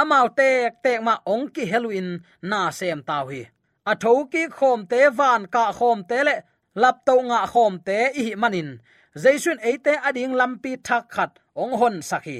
Amau 0.00 0.26
te 0.38 0.50
te 0.82 0.92
ma 1.06 1.14
ong 1.26 1.46
ki 1.54 1.64
heluin 1.72 2.08
na 2.50 2.70
sem 2.70 3.02
taw 3.02 3.26
hi 3.34 3.42
a 3.90 3.92
tho 4.02 4.12
ki 4.32 4.42
khom 4.58 4.80
te 4.90 5.00
van 5.18 5.42
ka 5.54 5.64
khom 5.78 5.98
te 6.10 6.18
le, 6.28 6.36
lap 6.82 6.96
to 7.06 7.14
nga 7.28 7.40
khom 7.52 7.74
te 7.86 7.98
i 8.22 8.24
manin. 8.42 8.70
Jaisun 9.22 9.58
eite 9.68 9.92
ading 10.08 10.34
lampi 10.40 10.72
thak 10.86 11.04
khat, 11.14 11.32
ong 11.62 11.74
hon 11.80 11.96
sakhi. 12.10 12.38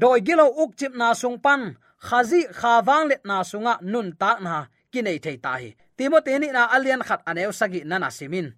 Doi 0.00 0.18
gilo 0.26 0.46
uk 0.62 0.70
chip 0.78 0.92
na 1.00 1.08
sung 1.20 1.38
pan, 1.44 1.62
khazi 2.06 2.40
khawang 2.58 3.04
let 3.10 3.22
na 3.28 3.36
sunga 3.50 3.74
nun 3.92 4.08
ta 4.20 4.30
na 4.44 4.54
kinai 4.92 5.18
thei 5.24 5.36
ta 5.44 5.52
hi. 5.60 5.68
Timote 5.96 6.32
ni 6.40 6.48
na 6.56 6.62
alian 6.74 7.02
khat 7.08 7.20
aneu 7.30 7.52
sagi 7.58 7.80
nana 7.90 8.10
simin. 8.16 8.48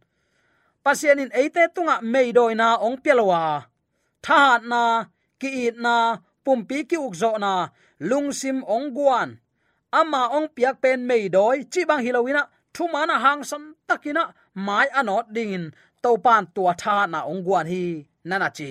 Pasianin 0.84 1.34
eite 1.40 1.62
tunga 1.74 1.96
meidoi 2.12 2.54
na 2.60 2.68
ong 2.87 2.98
pelwa 3.04 3.42
tha 4.24 4.58
na, 4.70 4.82
ki 5.40 5.52
na 5.84 5.94
pumpi 6.44 6.78
ki 6.90 6.96
ukzo 7.06 7.30
na 7.44 7.52
lungsim 8.08 8.58
ong 8.74 8.88
guan 8.96 9.30
ama 10.00 10.22
ong 10.37 10.48
piak 10.57 10.76
pen 10.83 11.00
meidoi 11.09 11.59
chi 11.72 11.80
bang 11.88 12.02
hilowina 12.07 12.42
thu 12.74 12.85
mana 12.94 13.16
hang 13.24 13.42
san 13.50 13.62
takina, 13.88 14.22
mai 14.66 14.87
anot 15.00 15.26
dingin. 15.35 15.64
To 16.02 16.11
pan 16.24 16.42
tua 16.54 16.72
tha 16.83 17.07
na 17.12 17.20
ong 17.30 17.42
guan 17.46 17.66
hi, 17.72 17.85
nana 18.28 18.48
chi. 18.57 18.70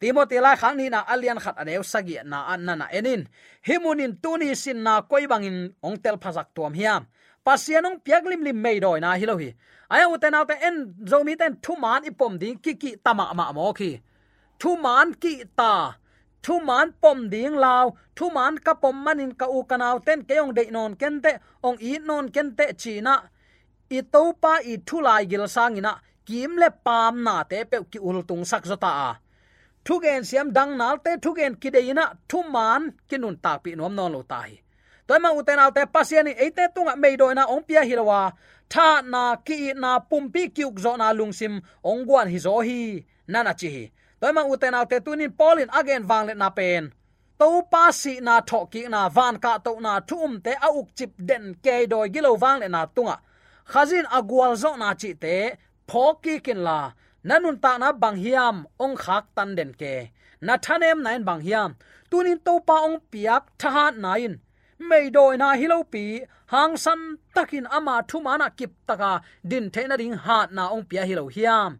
Timothy 0.00 0.38
la 0.44 0.52
khang 0.60 0.76
ni 0.78 0.86
na 0.94 1.00
alian 1.12 1.38
khat 1.44 1.56
aneu 1.62 1.82
sagi 1.92 2.16
na 2.24 2.38
an 2.52 2.60
nana 2.66 2.86
enin. 2.98 3.22
Himunin 3.66 4.12
tuni 4.22 4.48
sin 4.62 4.78
na 4.86 4.94
koi 5.10 5.24
bangin 5.30 5.58
ong 5.86 5.96
tel 6.02 6.16
phazak 6.22 6.48
tuam 6.54 6.74
hiam. 6.80 7.02
Pasianong 7.46 7.98
piak 8.04 8.24
lim 8.30 8.42
lim 8.46 8.58
mei 8.64 8.78
doi 8.84 8.98
na 9.00 9.10
hilohi 9.20 9.50
aya 9.92 10.08
uten 10.08 10.34
autte 10.38 10.56
en, 10.68 10.76
zomi 11.10 11.34
ten 11.40 11.54
thu 11.64 11.72
man 11.76 12.02
ipom 12.10 12.38
ding 12.42 12.58
ki 12.64 12.72
ki 12.82 12.90
tama 13.04 13.24
ma 13.38 13.52
mo 13.56 13.72
khi 13.78 13.90
thu 14.60 14.70
man 14.84 15.08
ki 15.22 15.34
ta 15.58 15.72
thu 16.44 16.54
man 16.68 16.92
pom 17.02 17.18
ding 17.32 17.56
lao 17.64 17.84
thu 18.16 18.30
man 18.36 18.58
ka 18.58 18.72
pom 18.82 18.96
manin 19.04 19.32
ka 19.40 19.46
u 19.46 19.62
kanau 19.70 19.96
ten 20.06 20.20
keong 20.28 20.52
de 20.56 20.64
non 20.70 20.92
kente 21.00 21.32
ong 21.66 21.78
i 21.90 21.92
non 22.08 22.26
kente 22.34 22.66
china 22.82 23.14
i 23.96 24.00
to 24.12 24.22
pa 24.42 24.52
i 24.72 24.74
thu 24.86 24.96
lai 25.06 25.22
gil 25.30 25.44
sangina 25.56 25.92
kim 26.26 26.56
le 26.62 26.68
pam 26.86 27.14
na 27.26 27.34
te 27.50 27.58
pe 27.70 27.76
ki 27.90 27.98
ul 28.08 28.18
tung 28.28 28.44
sak 28.50 28.64
zota 28.70 28.90
a. 29.08 29.10
Thu 29.84 29.94
gen 30.02 30.24
siam 30.28 30.48
dang 30.56 30.72
nal 30.80 30.96
te 31.04 31.12
thu 31.22 31.30
gen 31.38 31.54
ki 31.60 31.68
deina 31.76 32.04
thu 32.30 32.38
man 32.54 32.82
kinun 33.08 33.36
ta 33.44 33.52
pi 33.62 33.70
nom 33.78 33.94
non 33.98 34.12
lo 34.14 34.22
ta 34.30 34.40
hi 34.48 34.56
toy 35.06 35.18
ma 35.18 35.30
uten 35.38 35.58
al 35.64 35.72
te 35.76 35.82
pasiani 35.94 36.32
eite 36.44 36.64
tunga 36.74 36.94
meidoi 37.02 37.34
na 37.34 37.44
ong 37.54 37.64
pia 37.68 37.82
hilawa 37.88 38.20
tha 38.72 38.88
na 39.12 39.22
ki 39.46 39.58
na 39.82 39.90
pumpi 40.10 40.42
kyuk 40.56 40.74
zo 40.84 40.92
na 40.96 41.12
lungsim. 41.18 41.54
Ongwan 41.90 42.28
hi 42.32 42.38
zo 42.46 42.54
hi. 42.66 42.80
Nana 43.32 43.52
chi 43.60 43.92
toy 44.22 44.32
ma 44.36 44.42
uten 44.52 44.74
alte 44.78 44.98
tunin 45.04 45.32
polin 45.38 45.70
again 45.78 46.06
wang 46.10 46.26
le 46.28 46.34
na 46.34 46.48
pen. 46.58 46.84
To 47.40 47.48
pa 47.72 47.84
si 48.00 48.12
na 48.26 48.34
tho 48.48 48.60
ki 48.72 48.82
na 48.94 49.00
van 49.16 49.36
ka 49.44 49.52
to 49.64 49.72
na 49.86 49.92
thum 50.08 50.32
te 50.44 50.52
a 50.66 50.68
uk 50.78 50.88
chip 50.96 51.12
den 51.28 51.44
ke 51.64 51.74
doi 51.92 52.08
gilo 52.14 52.32
wang 52.42 52.58
le 52.62 52.68
na 52.74 52.82
tunga. 52.94 53.16
Khazin 53.72 54.06
agwal 54.18 54.52
zo 54.62 54.70
na 54.82 54.88
chi 55.00 55.10
te 55.22 55.36
phoki 55.88 56.34
kin 56.46 56.60
la. 56.66 56.78
Nanun 57.28 57.56
ta 57.64 57.72
na 57.78 57.88
bang 58.02 58.18
hiam, 58.24 58.56
ong 58.84 58.96
khak 59.02 59.24
tan 59.36 59.50
den 59.58 59.72
ke. 59.80 59.94
Na 60.46 60.54
thanem 60.64 60.98
nain 61.04 61.22
bang 61.28 61.42
hiam. 61.46 61.70
Tunin 62.10 62.38
to 62.46 62.54
pa 62.68 62.76
ong 62.86 62.98
piak 63.10 63.44
tha 63.60 63.90
nain 64.04 64.34
mei 64.88 65.10
doi 65.10 65.36
na 65.36 65.48
hilo 65.60 65.78
pi, 65.92 66.04
hang 66.52 66.76
san 66.84 67.00
takin 67.34 67.66
ama 67.76 67.96
thu 68.08 68.20
mana 68.26 68.48
kip 68.58 68.72
taka, 68.88 69.12
din 69.50 69.70
theina 69.74 69.96
ding 69.96 70.16
hat 70.24 70.48
na 70.52 70.64
ong 70.74 70.84
pia 70.88 71.02
hilo 71.10 71.24
hiam 71.36 71.70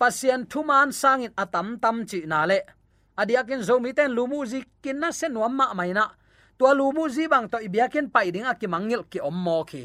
pasien 0.00 0.42
thuman 0.50 0.88
sangin 1.00 1.32
atam 1.42 1.68
tam 1.82 1.96
chi 2.10 2.18
na 2.30 2.38
le. 2.50 2.60
Adiakin 3.20 3.62
zomi 3.68 3.90
ten 3.98 4.10
lumu 4.16 4.38
zi 4.52 4.60
kin 4.82 4.98
na 5.02 5.08
sen 5.18 5.34
ma 5.58 5.66
maina 5.78 5.94
na. 5.94 6.06
Tua 6.58 6.72
lumu 6.78 7.04
bang 7.32 7.46
to 7.52 7.58
ibiakin 7.66 8.06
pai 8.14 8.30
ding 8.34 8.48
a 8.50 8.54
ki 8.60 8.66
mangil 8.74 9.02
ki 9.12 9.18
ommo 9.30 9.58
ki. 9.70 9.82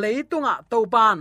Leitunga 0.00 0.54
to 0.70 0.78
pan, 0.94 1.18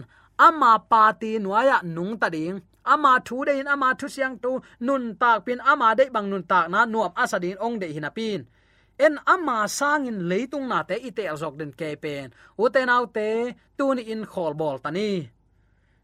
ama 0.48 0.72
pati 0.92 1.32
nuaya 1.44 1.78
nung 1.96 2.14
ta 2.22 2.30
ding. 2.36 2.58
Ama 2.94 3.14
thu 3.28 3.46
de 3.48 3.54
in 3.60 3.68
ama 3.68 3.90
thu 4.00 4.08
siang 4.16 4.36
tu, 4.44 4.52
nun 4.86 5.04
tak 5.22 5.46
pin, 5.46 5.60
ama 5.72 5.96
de 5.96 6.04
bang 6.16 6.28
nun 6.32 6.44
tak 6.52 6.66
na, 6.74 6.80
nuam 6.86 7.12
asadin 7.24 7.58
ong 7.66 7.80
de 7.82 7.88
hinapin 7.96 8.42
en 9.00 9.18
ama 9.26 9.68
sangin 9.68 10.30
leitung 10.30 10.68
na 10.68 10.84
te 10.84 10.96
ite 11.10 11.24
azok 11.34 11.56
den 11.60 11.72
kepen 11.80 12.28
uten 12.64 12.90
autte 12.96 13.30
tuni 13.78 14.04
in 14.14 14.22
khol 14.32 14.54
bol 14.54 14.78
tani 14.84 15.10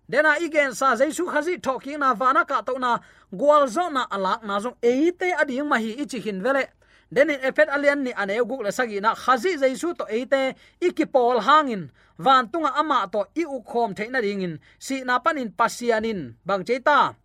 dena 0.10 0.42
igen 0.42 0.74
sa 0.74 0.96
jaisu 0.96 1.30
khazi 1.30 1.62
talking 1.62 2.00
na 2.00 2.14
vana 2.14 2.42
ka 2.46 2.62
to 2.62 2.74
na 2.82 2.98
gwal 3.32 3.70
zo 3.70 3.90
na 3.90 4.10
alak 4.10 4.42
na 4.44 4.60
zo 4.60 4.74
eite 4.82 5.30
ading 5.42 5.70
mahi 5.70 5.92
ichi 6.02 6.20
hin 6.20 6.42
vele. 6.42 6.66
Den 7.12 7.30
in 7.30 7.40
efet 7.42 7.70
alian 7.70 8.02
ni 8.06 8.12
ane 8.14 8.38
guk 8.50 8.62
le 8.66 8.72
sagi 8.72 9.00
na 9.02 9.14
khazi 9.14 9.58
jaisu 9.62 9.94
to 9.98 10.06
eite 10.10 10.56
ikipol 10.82 11.40
hangin. 11.48 11.92
Van 12.18 12.50
tunga 12.52 12.74
ama 12.76 13.08
to 13.14 13.22
i 13.38 13.44
u 13.46 13.62
khom 13.62 13.94
theina 13.98 14.20
ringin 14.22 14.60
si 14.80 15.04
na 15.04 15.20
panin 15.20 15.50
pasianin. 15.54 16.34
Bang 16.46 16.64
cheita 16.66 17.16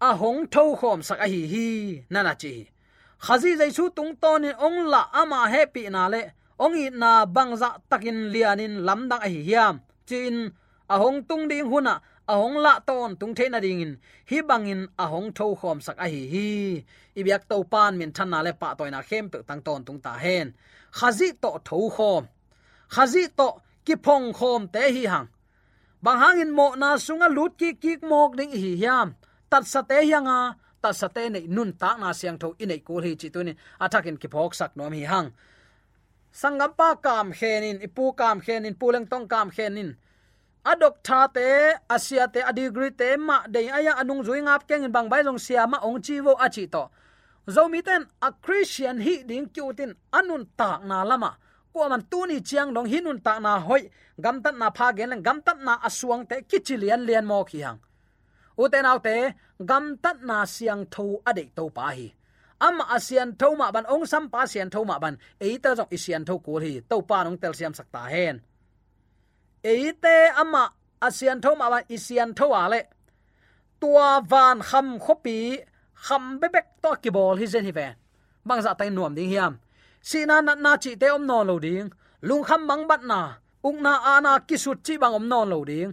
a 0.00 0.10
hong 0.14 0.46
tho 0.46 0.76
khom 0.80 1.02
sak 1.02 1.18
a 1.18 1.26
hi 1.26 1.42
hi 1.52 1.68
nana 2.10 2.34
chi. 2.34 2.70
Khazi 3.24 3.58
jaisu 3.58 3.90
tung 3.96 4.14
ton 4.22 4.44
in 4.44 4.54
ong 4.66 4.86
la 4.86 5.10
ama 5.12 5.50
happy 5.50 5.90
na 5.90 6.06
le. 6.06 6.22
Ong 6.58 6.74
i 6.74 6.90
na 6.90 7.26
bangza 7.26 7.78
takin 7.90 8.30
lianin 8.32 8.74
lamdang 8.86 9.22
a 9.26 9.28
hi 9.28 9.42
hiam. 9.48 9.74
Chin, 10.08 10.50
a 10.88 10.98
hong 10.98 11.22
tung 11.28 11.46
ding 11.50 11.66
huna 11.70 12.00
ahong 12.28 12.58
la 12.60 12.78
ton 12.80 13.16
tung 13.16 13.34
the 13.34 13.48
na 13.48 13.60
ding 13.60 13.80
in. 13.80 13.98
Hi 14.30 14.42
bangin 14.42 14.88
a 14.98 15.06
hong 15.06 15.32
tho 15.32 15.56
khom 15.56 15.80
sak 15.80 15.96
a 15.98 16.06
hi 16.08 16.22
hi. 16.32 16.84
Ibyak 17.16 17.48
to 17.48 17.64
pan 17.64 17.98
min 17.98 18.12
than 18.12 18.30
na 18.30 18.42
le 18.42 18.52
pa 18.52 18.74
toy 18.74 18.90
na 18.90 19.00
khem 19.02 19.30
pe 19.30 19.38
tang 19.48 19.62
ton 19.62 19.84
tung 19.84 20.00
ta 20.00 20.12
hen. 20.24 20.54
Khazi 20.92 21.32
to 21.42 21.50
tho 21.64 21.78
khom. 21.96 22.28
Khazi 22.90 23.28
to 23.38 23.48
ki 23.84 23.94
phong 24.04 24.32
khom 24.32 24.68
te 24.74 24.82
hi 24.94 25.04
hang. 25.12 25.28
Bang 26.02 26.18
hangin 26.22 26.50
mo 26.52 26.74
na 26.74 26.96
sunga 26.96 27.28
lut 27.36 27.52
ki 27.58 27.72
kik 27.82 28.02
mok 28.02 28.36
ding 28.36 28.52
hi 28.52 28.76
hiam. 28.82 29.14
Tat 29.50 29.64
sa 29.66 29.80
te 29.82 29.96
hianga, 30.08 30.54
tat 30.82 30.94
sa 30.94 31.08
te 31.08 31.28
nei 31.28 31.46
nun 31.48 31.72
tak 31.72 31.96
na 31.98 32.12
siang 32.12 32.38
tho 32.38 32.48
inei 32.62 32.84
ko 32.84 33.00
hi 33.00 33.16
chi 33.20 33.28
tunin. 33.34 33.56
Athakin 33.80 34.20
ki 34.20 34.28
phok 34.28 34.54
sak 34.54 34.76
nom 34.76 34.92
hi 34.92 35.04
hang. 35.12 35.32
Sangam 36.32 36.76
pa 36.76 36.94
kam 36.94 37.32
khenin, 37.32 37.80
ipu 37.86 38.04
kam 38.16 38.40
khenin 38.40 38.74
puleng 38.80 39.06
tong 39.10 39.26
kam 39.32 39.50
khenin 39.50 39.96
adok 40.64 40.96
tha 41.02 41.26
te, 41.34 41.74
asia 41.88 42.26
te 42.28 42.40
adigri 42.40 42.90
te, 42.96 43.16
ma 43.16 43.46
de 43.46 43.70
aya 43.70 43.92
anung 44.00 44.22
zui 44.24 44.40
ngap 44.42 44.66
keng 44.68 44.84
in 44.84 44.92
bang 44.92 45.08
bai 45.08 45.22
long 45.22 45.38
sia 45.38 45.66
ma 45.66 45.78
ong 45.82 46.00
chi 46.02 46.20
wo 46.20 46.34
achi 46.34 46.66
to. 46.66 46.90
Zomi 47.48 47.82
ten, 47.84 48.06
a 48.22 48.32
christian 48.32 49.00
hi 49.00 49.22
ding 49.22 49.48
kyutin 49.48 49.94
anun 50.12 50.46
tak 50.56 50.84
na 50.84 51.04
lama. 51.04 51.36
Ko 51.72 51.88
man 51.88 52.02
tu 52.10 52.26
ni 52.26 52.40
chiang 52.40 52.74
dong 52.74 52.86
hinun 52.86 53.22
ta 53.22 53.38
na 53.38 53.60
hoi. 53.60 53.88
Gam 54.20 54.42
tat 54.42 54.54
na 54.58 54.70
pha 54.70 54.92
gen 54.92 55.22
gam 55.22 55.38
tat 55.46 55.58
na 55.66 55.78
asuang 55.86 56.28
te 56.28 56.36
kichilian 56.50 57.06
lian 57.06 57.24
mo 57.24 57.44
khi 57.44 57.60
hang. 57.62 57.78
Uten 58.58 58.86
autte 58.90 59.34
gam 59.64 59.96
tat 60.02 60.18
na 60.22 60.44
siang 60.44 60.84
tho 60.90 61.22
ade 61.24 61.44
to 61.56 61.70
pa 61.70 61.86
hi. 61.96 62.08
Ama 62.60 62.84
asian 62.96 63.32
thoma 63.38 63.70
ban, 63.72 63.86
ong 63.86 64.06
sam 64.06 64.28
pa 64.28 64.46
sian 64.46 64.70
thoma 64.70 64.98
ban. 64.98 65.14
Ban 65.14 65.46
eita 65.46 65.76
jong 65.78 65.90
isian 65.96 66.24
tho 66.26 66.38
ko 66.38 66.58
hi 66.58 66.82
to 66.90 66.96
pa 67.02 67.22
nong 67.24 67.38
tel 67.38 67.54
siam 67.54 67.74
sakta 67.74 68.02
hen 68.10 68.40
eite 69.64 70.16
ama 70.36 70.72
asian 71.00 71.40
tho 71.40 71.54
ma 71.54 71.70
ban 71.70 71.84
isian 71.88 72.34
tho 72.34 72.48
le. 72.72 72.80
Tua 73.80 74.20
van 74.30 74.60
kham 74.60 74.98
khopi, 74.98 75.58
kham 75.94 76.38
bebek 76.40 76.66
to 76.82 76.90
ki 77.02 77.10
bol 77.10 77.36
hi 77.36 77.46
zen 77.46 77.64
hi 77.64 77.72
ve 77.72 77.88
bang 78.48 78.62
za 78.62 78.74
tai 78.74 78.90
nuam 78.90 79.14
ding 79.14 79.30
hiam. 79.32 79.52
Sina 80.08 80.36
na 80.46 80.54
na 80.54 80.76
chi 80.82 80.94
te 81.00 81.06
om 81.16 81.26
no 81.26 81.38
lo 81.48 81.58
ding. 81.58 81.88
Lung 82.28 82.44
kham 82.48 82.66
mang 82.66 82.84
bat 82.90 83.02
na. 83.10 83.20
Ung 83.68 83.82
na 83.82 83.92
ana 84.14 84.32
kisut 84.48 84.78
chi 84.86 84.94
bang 85.02 85.14
om 85.18 85.28
non 85.28 85.48
lo 85.52 85.64
ding. 85.70 85.92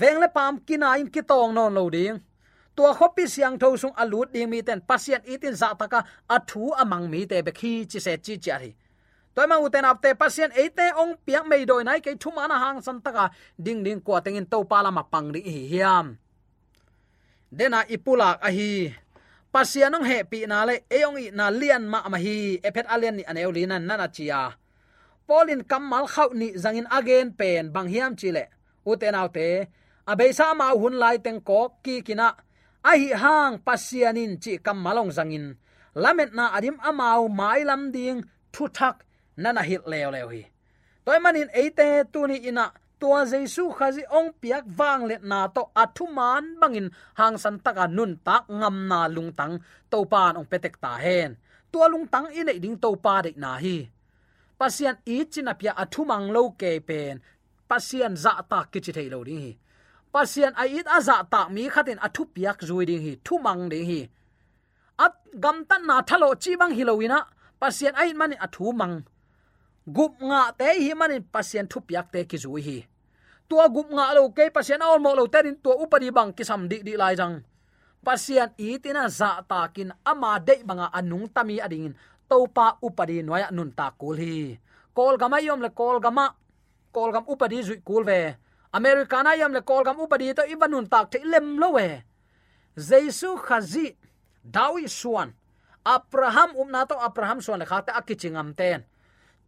Veng 0.00 0.18
le 0.22 0.28
pam 0.36 0.54
kina 0.66 0.88
in 1.00 1.08
ki 1.14 1.22
tong 1.30 1.54
non 1.54 1.74
lo 1.74 1.84
ding. 1.96 2.16
Tua 2.76 2.90
khopi 2.98 3.24
siang 3.34 3.58
tho 3.60 3.76
sung 3.76 3.94
alut 4.02 4.28
ding 4.34 4.50
mi 4.50 4.62
ten. 4.62 4.80
Pasien 4.88 5.22
itin 5.32 5.54
za 5.60 5.68
taka 5.80 6.00
athu 6.36 6.62
amang 6.82 7.06
mi 7.12 7.26
te 7.30 7.42
be 7.46 7.52
khi 7.60 7.72
chi 7.90 7.98
se 8.06 8.12
chi 8.24 8.34
chi 8.42 8.50
ari 8.56 8.70
toy 9.38 9.46
ma 9.46 9.62
uten 9.62 9.86
apte 9.86 10.18
pasien 10.18 10.50
ate 10.50 10.86
ong 10.98 11.14
piak 11.22 11.46
mei 11.46 11.62
doi 11.62 11.86
nai 11.86 12.02
ke 12.02 12.10
thuma 12.18 12.50
na 12.50 12.58
hang 12.58 12.82
san 12.82 12.98
taka 12.98 13.30
ding 13.54 13.86
ding 13.86 14.02
ko 14.02 14.18
tengin 14.18 14.42
to 14.50 14.58
pala 14.66 14.90
ma 14.90 15.06
pang 15.06 15.30
ri 15.30 15.46
hi 15.46 15.62
hiam 15.70 16.06
dena 17.58 17.86
ipulak 17.86 18.42
a 18.42 18.50
hi 18.50 18.90
pasianong 19.54 20.06
he 20.10 20.18
pi 20.30 20.38
na 20.50 20.66
le 20.66 20.74
eong 20.90 21.16
i 21.22 21.26
na 21.38 21.54
lian 21.60 21.86
ma 21.86 22.02
ma 22.10 22.18
hi 22.24 22.58
ephet 22.66 22.86
alian 22.90 23.14
ni 23.18 23.22
aneu 23.30 23.50
à 23.50 23.54
lina 23.56 23.76
nana 23.78 24.08
chia 24.16 24.38
à. 24.42 24.56
polin 25.28 25.62
kamal 25.70 26.04
khau 26.14 26.34
ni 26.40 26.48
zangin 26.62 26.90
again 26.98 27.30
pen 27.38 27.70
bang 27.74 27.88
hiam 27.94 28.12
chile 28.20 28.44
uten 28.90 29.14
autte 29.14 29.48
abeisa 30.10 30.44
à 30.50 30.54
ma 30.60 30.66
hun 30.80 30.94
lai 31.02 31.16
teng 31.24 31.40
ko 31.48 31.60
ki 31.84 32.02
kina 32.06 32.28
ahi 32.90 33.14
hi 33.14 33.18
hang 33.22 33.54
pasianin 33.66 34.32
chi 34.42 34.52
kamalong 34.66 35.14
zangin 35.16 35.46
lamet 36.02 36.30
na 36.38 36.44
adim 36.56 36.76
amau 36.88 37.22
mai 37.38 37.62
lam 37.70 37.82
ding 37.94 38.18
thu 38.54 38.66
thak 38.78 39.07
nana 39.42 39.62
hit 39.68 39.82
leo 39.86 40.10
leo 40.10 40.28
hi. 40.34 40.42
Toy 41.04 41.18
manin 41.24 41.50
eite 41.60 41.88
tuni 42.12 42.36
ina, 42.50 42.64
tua 43.00 43.20
jesu 43.30 43.64
khazi 43.78 44.02
ong 44.18 44.30
piak 44.40 44.64
wang 44.78 45.02
let 45.10 45.22
na 45.30 45.46
to 45.56 45.62
athuman 45.82 46.44
bangin 46.60 46.88
hang 47.18 47.36
san 47.42 47.56
taka 47.64 47.86
nun 47.96 48.12
tak 48.26 48.44
ngam 48.50 48.76
na 48.90 49.00
lung 49.14 49.30
tang 49.38 49.54
to 49.90 49.98
pan 50.12 50.36
ong 50.38 50.48
petek 50.50 50.76
ta 50.82 50.92
hen. 51.04 51.30
Tua 51.72 51.86
lung 51.92 52.06
tang 52.12 52.26
in 52.38 52.50
ding 52.62 52.76
to 52.82 52.90
pa 53.04 53.22
de 53.22 53.30
na 53.36 53.52
hi. 53.62 53.76
Pasian 54.58 54.96
i 55.06 55.16
china 55.32 55.54
pia 55.54 55.72
athumang 55.82 56.26
lo 56.34 56.42
ke 56.60 56.70
pen. 56.88 57.22
Pasian 57.70 58.14
za 58.24 58.32
ta 58.50 58.60
ki 58.72 58.78
chi 58.84 58.92
thei 58.96 59.08
lo 59.14 59.22
ding 59.28 59.42
hi. 59.44 59.52
Pasian 60.14 60.52
ai 60.62 60.68
it 60.78 60.86
aza 60.96 61.16
ta 61.32 61.40
mi 61.54 61.62
khatin 61.74 62.02
athu 62.06 62.22
piak 62.34 62.58
zui 62.68 62.84
ding 62.90 63.02
hi 63.06 63.12
thu 63.26 63.34
mang 63.46 63.62
ding 63.72 63.86
hi. 63.90 64.00
At 65.04 65.14
gam 65.42 65.56
tan 65.68 65.86
na 65.86 65.96
thalo 66.08 66.28
chi 66.42 66.52
bang 66.60 66.74
hilowina 66.78 67.18
pasian 67.60 67.94
ai 68.02 68.10
man 68.18 68.32
athu 68.46 68.74
mang 68.80 68.96
gup 69.88 70.20
nga 70.20 70.52
te 70.52 70.68
hi 70.76 70.92
manin 70.92 71.24
pasien 71.24 71.66
thu 71.70 71.80
piak 71.80 72.12
te 72.12 72.20
ki 72.30 72.36
zui 72.44 72.62
hi. 72.68 72.78
Tua 73.48 73.68
gup 73.72 73.88
nga 73.96 74.12
lo 74.16 74.28
ke 74.36 74.52
pasien 74.52 74.84
aw 74.84 75.00
mo 75.00 75.16
lo 75.16 75.24
terin 75.32 75.56
tua 75.56 75.80
upadi 75.80 76.12
bang 76.12 76.30
ki 76.36 76.44
sam 76.44 76.68
di 76.70 76.84
di 76.86 76.94
lai 77.00 77.16
jang. 77.16 77.40
Pasien 78.04 78.52
i 78.60 78.76
tina 78.82 79.08
za 79.08 79.30
ta 79.50 79.60
kin 79.74 79.90
ama 80.04 80.38
de 80.38 80.60
banga 80.68 80.86
anung 80.98 81.26
tami 81.32 81.56
ading. 81.56 81.94
Topa 82.28 82.76
upadi 82.84 83.24
noya 83.24 83.48
nun 83.50 83.72
ta 83.72 83.86
kul 84.00 84.16
hi. 84.20 84.58
Kol 84.92 85.16
gama 85.16 85.40
yom 85.40 85.60
le 85.64 85.70
kol 85.72 85.96
gama 86.04 86.26
kol 86.92 87.10
gam 87.12 87.24
upadi 87.32 87.64
zui 87.64 87.80
kul 87.88 88.04
ve. 88.04 88.36
Americana 88.72 89.32
yam 89.40 89.52
le 89.56 89.62
kol 89.64 89.82
gam 89.84 89.96
upadi 89.96 90.36
to 90.36 90.42
ibanun 90.44 90.86
tak 90.92 91.10
te 91.10 91.18
lem 91.24 91.56
lo 91.56 91.80
we 91.80 91.88
jesu 92.78 93.34
khazi, 93.36 93.96
dawi 94.46 94.86
suan. 94.88 95.34
Abraham 95.82 96.54
umna 96.54 96.86
to 96.86 96.94
abraham 96.94 97.40
suan 97.40 97.58
le 97.58 97.66
khate 97.66 97.90
akichingam 97.90 98.54
ten 98.54 98.84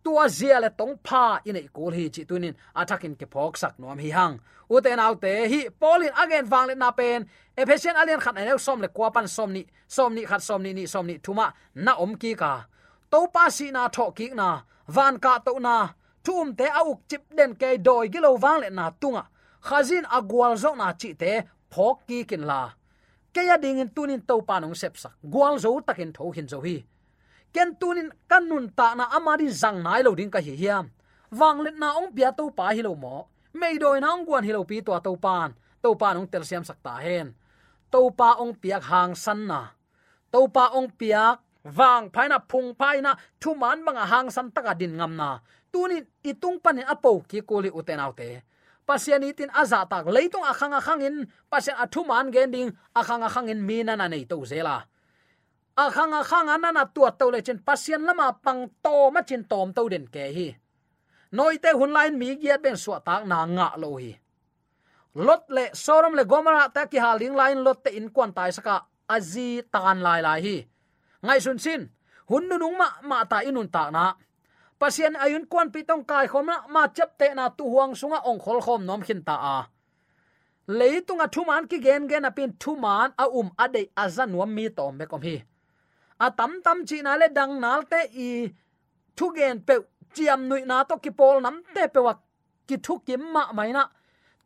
tua 0.04 0.28
zia 0.28 0.60
le 0.60 0.70
tong 0.78 0.94
pha 1.06 1.24
in 1.48 1.56
ei 1.60 1.68
kul 1.76 1.92
hi 1.98 2.04
chi 2.14 2.22
tunin 2.28 2.54
attacking 2.80 3.16
ke 3.20 3.26
phok 3.34 3.56
sak 3.62 3.74
nom 3.80 3.98
hi 4.04 4.10
hang 4.18 4.34
uten 4.74 4.98
autte 5.06 5.32
hi 5.52 5.60
polin 5.80 6.12
again 6.22 6.46
wang 6.52 6.66
le 6.70 6.74
na 6.74 6.90
pen 6.98 7.20
efficient 7.56 7.96
alien 8.00 8.20
khat 8.24 8.34
ne 8.34 8.58
som 8.66 8.80
le 8.84 8.88
kwa 8.96 9.08
pan 9.14 9.28
som 9.36 9.50
ni 9.56 9.62
som 9.96 10.10
ni 10.14 10.22
khat 10.30 10.42
som 10.48 10.62
ni 10.62 10.70
ni 10.78 10.84
som 10.86 11.06
ni 11.06 11.14
thuma 11.24 11.46
na 11.74 11.92
om 12.04 12.12
ki 12.22 12.32
ka 12.42 12.52
to 13.10 13.20
pa 13.34 13.44
si 13.56 13.66
na 13.76 13.82
tho 13.94 14.04
ki 14.18 14.26
na 14.40 14.48
van 14.96 15.14
ka 15.24 15.38
to 15.46 15.54
na. 15.60 15.76
Thum 16.24 16.54
te 16.54 16.66
au 16.80 17.00
chip 17.08 17.22
den 17.36 17.54
ke 17.60 17.78
doi 17.86 18.08
gilo 18.12 18.30
wang 18.42 18.60
le 18.60 18.68
na 18.70 18.90
tunga 19.00 19.24
khazin 19.68 20.04
agwal 20.16 20.56
zo 20.62 20.74
na 20.74 20.92
chi 21.00 21.10
te 21.22 21.32
phok 21.72 21.96
ki 22.08 22.18
kin 22.30 22.44
la 22.50 22.60
ke 23.34 23.42
ya 23.48 23.56
ding 23.56 23.78
in 23.78 23.88
tunin 23.88 24.20
to 24.28 24.36
pa 24.48 24.60
nong 24.60 24.74
sep 24.74 24.96
sak 25.02 25.14
gwal 25.34 25.58
zo 25.58 25.70
takin 25.86 26.12
tho 26.12 26.30
hin 26.36 26.48
zo 26.52 26.60
hi 26.60 26.76
ken 27.54 27.76
tunin 27.76 28.10
kanun 28.30 28.70
ta 28.74 28.94
na 28.94 29.04
amari 29.16 29.50
zang 29.50 29.82
nai 29.82 30.02
lo 30.02 30.14
ding 30.14 30.30
ka 30.30 30.40
hi 30.40 30.54
hiam. 30.56 30.86
Wang 31.30 31.62
let 31.62 31.76
na 31.78 31.94
ong 31.98 32.10
pia 32.14 32.30
to 32.34 32.50
pa 32.50 32.74
hi 32.74 32.82
lo 32.82 32.94
mo. 32.94 33.30
Mei 33.54 33.78
doi 33.78 34.00
na 34.00 34.14
ong 34.14 34.26
guan 34.26 34.46
hi 34.46 34.52
lo 34.54 34.62
pi 34.66 34.82
to 34.82 34.94
to 35.02 35.12
pan. 35.18 35.54
To 35.82 35.94
pan 35.94 36.18
ong 36.18 36.28
tel 36.30 36.44
siam 36.46 36.64
sakta 36.66 36.98
hen. 37.02 37.34
To 37.90 38.10
pa 38.10 38.38
ong 38.42 38.54
piak 38.58 38.82
hang 38.90 39.14
san 39.14 39.46
na. 39.46 39.70
To 40.30 40.46
pa 40.50 40.74
ong 40.74 40.90
piak 40.94 41.38
wang 41.76 42.08
phaina 42.14 42.38
phung 42.50 42.72
phaina 42.78 43.12
thu 43.40 43.54
man 43.54 43.84
banga 43.84 44.04
hang 44.06 44.28
san 44.30 44.50
taka 44.50 44.74
din 44.74 44.98
ngam 44.98 45.14
na. 45.14 45.38
Tunin 45.70 46.02
itung 46.26 46.58
panin 46.58 46.86
apo 46.86 47.22
ki 47.30 47.46
koli 47.46 47.70
uten 47.70 48.02
autte 48.02 48.42
pasian 48.90 49.22
itin 49.22 49.54
aza 49.54 49.86
tak 49.86 50.10
leitung 50.10 50.42
akhang 50.42 50.74
akhang 50.74 51.06
in. 51.06 51.16
Pasian 51.46 51.78
athu 51.78 52.02
man 52.02 52.34
gending 52.34 52.74
akhang 52.90 53.22
akhang 53.22 53.46
in 53.46 53.62
mina 53.62 53.94
na 53.94 54.10
nei 54.10 54.26
to 54.26 54.42
zela 54.42 54.89
akhang 55.76 56.14
akhang 56.14 56.48
anana 56.48 56.84
tua 56.94 57.10
to 57.12 57.30
le 57.30 57.42
chen 57.42 57.58
pasien 57.58 58.02
lama 58.02 58.32
pang 58.44 58.70
to 58.82 59.10
ma 59.10 59.22
chin 59.22 59.44
tom 59.44 59.72
to 59.72 59.88
den 59.88 60.06
ke 60.06 60.24
hi. 60.36 60.48
Noi 61.32 61.58
te 61.62 61.70
hun 61.72 61.92
lain 61.92 62.18
mi 62.18 62.36
giat 62.36 62.62
ben 62.62 62.76
so 62.76 62.98
tak 62.98 63.26
na 63.26 63.46
nga 63.46 63.68
lo 63.76 63.96
hi. 63.96 64.12
Lot 65.14 65.50
le 65.50 65.64
sorom 65.74 66.14
le 66.14 66.24
gomara 66.24 66.68
ta 66.74 66.86
ki 66.86 66.98
haling 66.98 67.34
lain 67.34 67.62
lot 67.64 67.84
te 67.84 67.90
in 67.98 68.10
kwan 68.10 68.32
tai 68.32 68.50
saka 68.50 68.86
azi 69.08 69.62
tan 69.72 69.98
lai 70.06 70.20
lai 70.22 70.40
hi. 70.46 70.56
Ngai 71.22 71.40
sun 71.40 71.58
sin, 71.58 71.82
hun 72.30 72.48
nu 72.48 72.56
nung 72.58 72.76
ma 72.78 72.88
ma 73.02 73.24
ta 73.24 73.38
inun 73.48 73.68
ta 73.68 73.90
na. 73.90 74.14
Pasien 74.80 75.14
ayun 75.16 75.44
kwan 75.44 75.68
pi 75.72 75.82
tong 75.84 76.04
kai 76.08 76.26
khom 76.26 76.46
na, 76.46 76.56
ma 76.74 76.88
chap 76.88 77.18
te 77.18 77.28
na 77.34 77.48
tu 77.48 77.64
huang 77.68 77.92
sunga 78.00 78.18
ong 78.24 78.40
khol 78.40 78.60
khom 78.64 78.82
nom 78.88 79.02
khin 79.02 79.22
ta 79.28 79.36
a. 79.56 79.58
Leitunga 80.78 81.26
thuman 81.34 81.68
ki 81.70 81.78
gen 81.84 82.08
gen 82.08 82.24
apin 82.24 82.52
thuman 82.62 83.12
a 83.22 83.24
um 83.28 83.50
ade 83.58 83.82
azan 83.96 84.32
wa 84.38 84.46
mi 84.46 84.68
tom 84.70 84.98
be 84.98 85.04
kom 85.06 85.22
hi 85.22 85.36
a 86.24 86.26
tam 86.38 86.52
tam 86.64 86.78
chi 86.88 86.98
na 87.06 87.12
le 87.20 87.26
dang 87.38 87.54
nal 87.64 87.80
te 87.92 88.00
i 88.26 88.28
thu 89.16 89.26
gen 89.36 89.56
pe 89.66 89.74
chiam 90.14 90.40
nui 90.48 90.62
na 90.70 90.76
to 90.88 90.94
ki 91.04 91.10
pol 91.18 91.36
nam 91.44 91.56
te 91.74 91.82
pe 91.94 92.00
wa 92.06 92.14
ki 92.68 92.76
thu 92.84 92.94
kim 93.06 93.22
ma 93.34 93.42
mai 93.58 93.70
na 93.76 93.82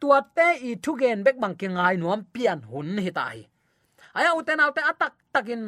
tua 0.01 0.19
te 0.37 0.49
i 0.69 0.71
thu 0.85 0.93
gen 1.01 1.19
bek 1.27 1.37
bang 1.43 1.57
ki 1.61 1.69
ngai 1.77 1.95
nuam 2.03 2.21
pian 2.35 2.59
hun 2.71 2.89
hi 3.05 3.11
tai 3.19 3.39
aya 4.19 4.31
uten 4.39 4.63
alte 4.65 4.83
atak 4.91 5.15
takin 5.35 5.63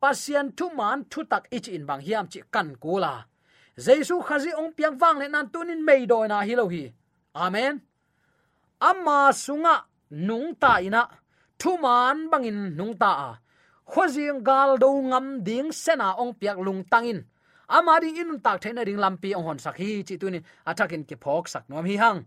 pasian 0.00 0.46
thu 0.58 0.66
man 0.78 0.98
thu 1.10 1.20
tak 1.32 1.44
ich 1.56 1.68
in 1.76 1.84
bang 1.88 2.02
hiam 2.06 2.24
chi 2.32 2.40
kan 2.54 2.68
kula 2.82 3.14
jesu 3.84 4.14
khazi 4.28 4.50
ong 4.60 4.72
piang 4.76 4.96
wang 5.00 5.16
le 5.20 5.26
nan 5.34 5.46
tunin 5.52 5.80
mei 5.88 6.02
do 6.10 6.18
na 6.32 6.38
hi 6.48 6.54
lo 6.60 6.66
hi 6.74 6.84
amen. 7.44 7.74
Amma 8.80 9.32
sunga 9.32 9.74
nung 10.10 10.54
ta 10.54 10.78
ina. 10.78 11.08
Thu 11.58 11.76
man 11.76 12.30
bangin 12.30 12.76
nung 12.76 12.94
ta 12.98 13.10
a 13.28 13.30
khozing 13.92 14.40
gal 14.48 14.70
do 14.82 14.88
ngam 15.10 15.26
ding 15.46 15.72
sena 15.82 16.08
ong 16.22 16.32
piak 16.40 16.58
lung 16.66 16.82
tangin. 16.92 17.20
Ama 17.76 18.00
ding 18.02 18.16
in 18.16 18.40
tak 18.44 18.56
thaina 18.62 18.82
ding 18.84 19.00
lampi 19.04 19.30
ong 19.36 19.44
hon 19.48 19.58
sakhi 19.64 19.90
chi 20.06 20.14
tunin 20.20 20.44
atakin 20.70 21.02
ke 21.08 21.16
phok 21.22 21.44
sak 21.52 21.64
nom 21.68 21.84
hi 21.90 21.96
hang. 22.02 22.20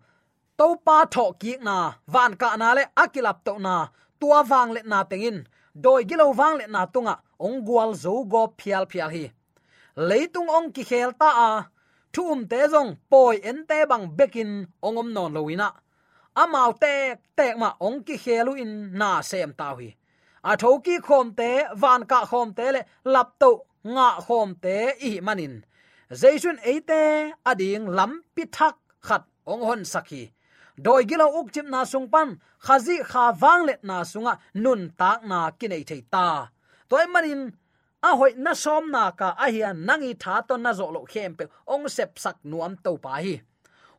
To 0.58 0.68
pa 0.86 0.98
tho 1.14 1.26
ki 1.42 1.54
na, 1.68 1.78
van 2.14 2.32
ka 2.42 2.56
na 2.62 2.74
le 2.78 2.84
akilap 3.04 3.38
to 3.46 3.54
na, 3.66 3.76
tua 4.20 4.40
wang 4.52 4.72
le 4.76 4.82
na 4.92 5.00
tengin. 5.12 5.38
Doi 5.84 6.04
gilo 6.10 6.26
wang 6.40 6.56
le 6.60 6.66
na 6.68 6.82
tunga, 6.94 7.16
ong 7.46 7.58
gwal 7.68 7.92
zo 8.04 8.14
go 8.32 8.42
phial 8.60 8.86
phial 8.92 9.10
hi. 9.16 9.26
Leitung 10.08 10.50
ong 10.58 10.72
ki 10.76 10.84
khel 10.90 11.12
ta 11.22 11.30
a, 11.50 11.52
thum 12.14 12.48
te 12.52 12.68
zong 12.74 12.96
poi 13.10 13.40
en 13.50 13.66
te 13.70 13.86
bang 13.90 14.06
bekin 14.18 14.52
ongom 14.88 15.10
non 15.16 15.34
loina 15.36 15.70
amau 16.36 16.72
tek 16.84 17.20
tek 17.36 17.58
ma 17.58 17.70
ong 17.80 18.04
ki 18.08 18.16
khelu 18.24 18.54
in 18.64 18.72
na 19.00 19.22
sem 19.22 19.52
ta 19.60 19.76
hi 19.76 19.90
a 20.44 20.58
tho 20.62 20.80
ki 20.86 20.96
khom 21.08 21.28
te, 21.40 21.50
van 21.76 22.06
ka 22.06 22.26
khom 22.26 22.54
te 22.58 22.72
le, 22.76 22.82
lap 23.14 23.30
to 23.40 23.52
nga 23.84 24.10
khom 24.26 24.50
te 24.64 24.76
i 25.10 25.12
manin. 25.22 25.56
Zaisun 26.22 26.58
eite 26.72 27.02
ading 27.46 27.88
lam 27.98 28.22
pi 28.36 28.44
thak 28.56 28.76
khat 29.08 29.24
ong 29.52 29.64
hon 29.68 29.84
sakhi 29.94 30.24
doi 30.78 31.04
gilo 31.10 31.28
uk 31.40 31.52
chim 31.54 31.70
na 31.70 31.84
sung 31.84 32.08
pan, 32.14 32.40
khazi 32.66 32.98
kha 33.12 33.24
wang 33.42 33.66
let 33.66 33.84
na 33.84 34.04
sunga, 34.04 34.34
nun 34.54 34.82
tak 34.98 35.20
na 35.24 35.52
kinai 35.60 35.84
thei 35.90 36.02
ta. 36.14 36.50
Toy 36.90 37.06
manin, 37.14 37.42
a 38.04 38.10
hoi 38.16 38.34
na 38.38 38.54
som 38.54 38.92
na 38.92 39.12
ka, 39.12 39.36
a 39.44 39.46
hian 39.54 39.78
nangi 39.88 40.12
tha 40.24 40.42
to 40.48 40.58
na 40.58 40.72
zo 40.74 40.88
lo 40.96 41.02
khem 41.12 41.36
pe, 41.38 41.46
ong 41.68 41.88
sep 41.96 42.20
sak 42.24 42.38
nuam 42.44 42.74
to 42.84 42.98
pa 42.98 43.14
hi 43.24 43.42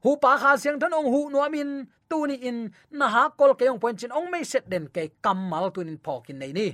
hu 0.05 0.17
pa 0.23 0.37
kha 0.43 0.57
siang 0.57 0.79
than 0.79 0.93
ong 0.93 1.11
hu 1.13 1.21
nuam 1.31 1.55
in 1.55 1.71
tu 2.11 2.27
ni 2.27 2.35
in, 2.35 2.71
na 2.91 3.09
ha 3.09 3.29
kol 3.29 3.55
ke 3.55 3.65
ong 3.73 3.81
point 3.83 3.99
chin 3.99 4.13
ong 4.13 4.31
mai 4.31 4.45
set 4.45 4.69
den 4.69 4.87
ke 4.95 5.03
kamal 5.25 5.71
tu 5.75 5.85
nin 5.85 5.99
phokin 6.05 6.39
nei 6.39 6.53
ni. 6.53 6.69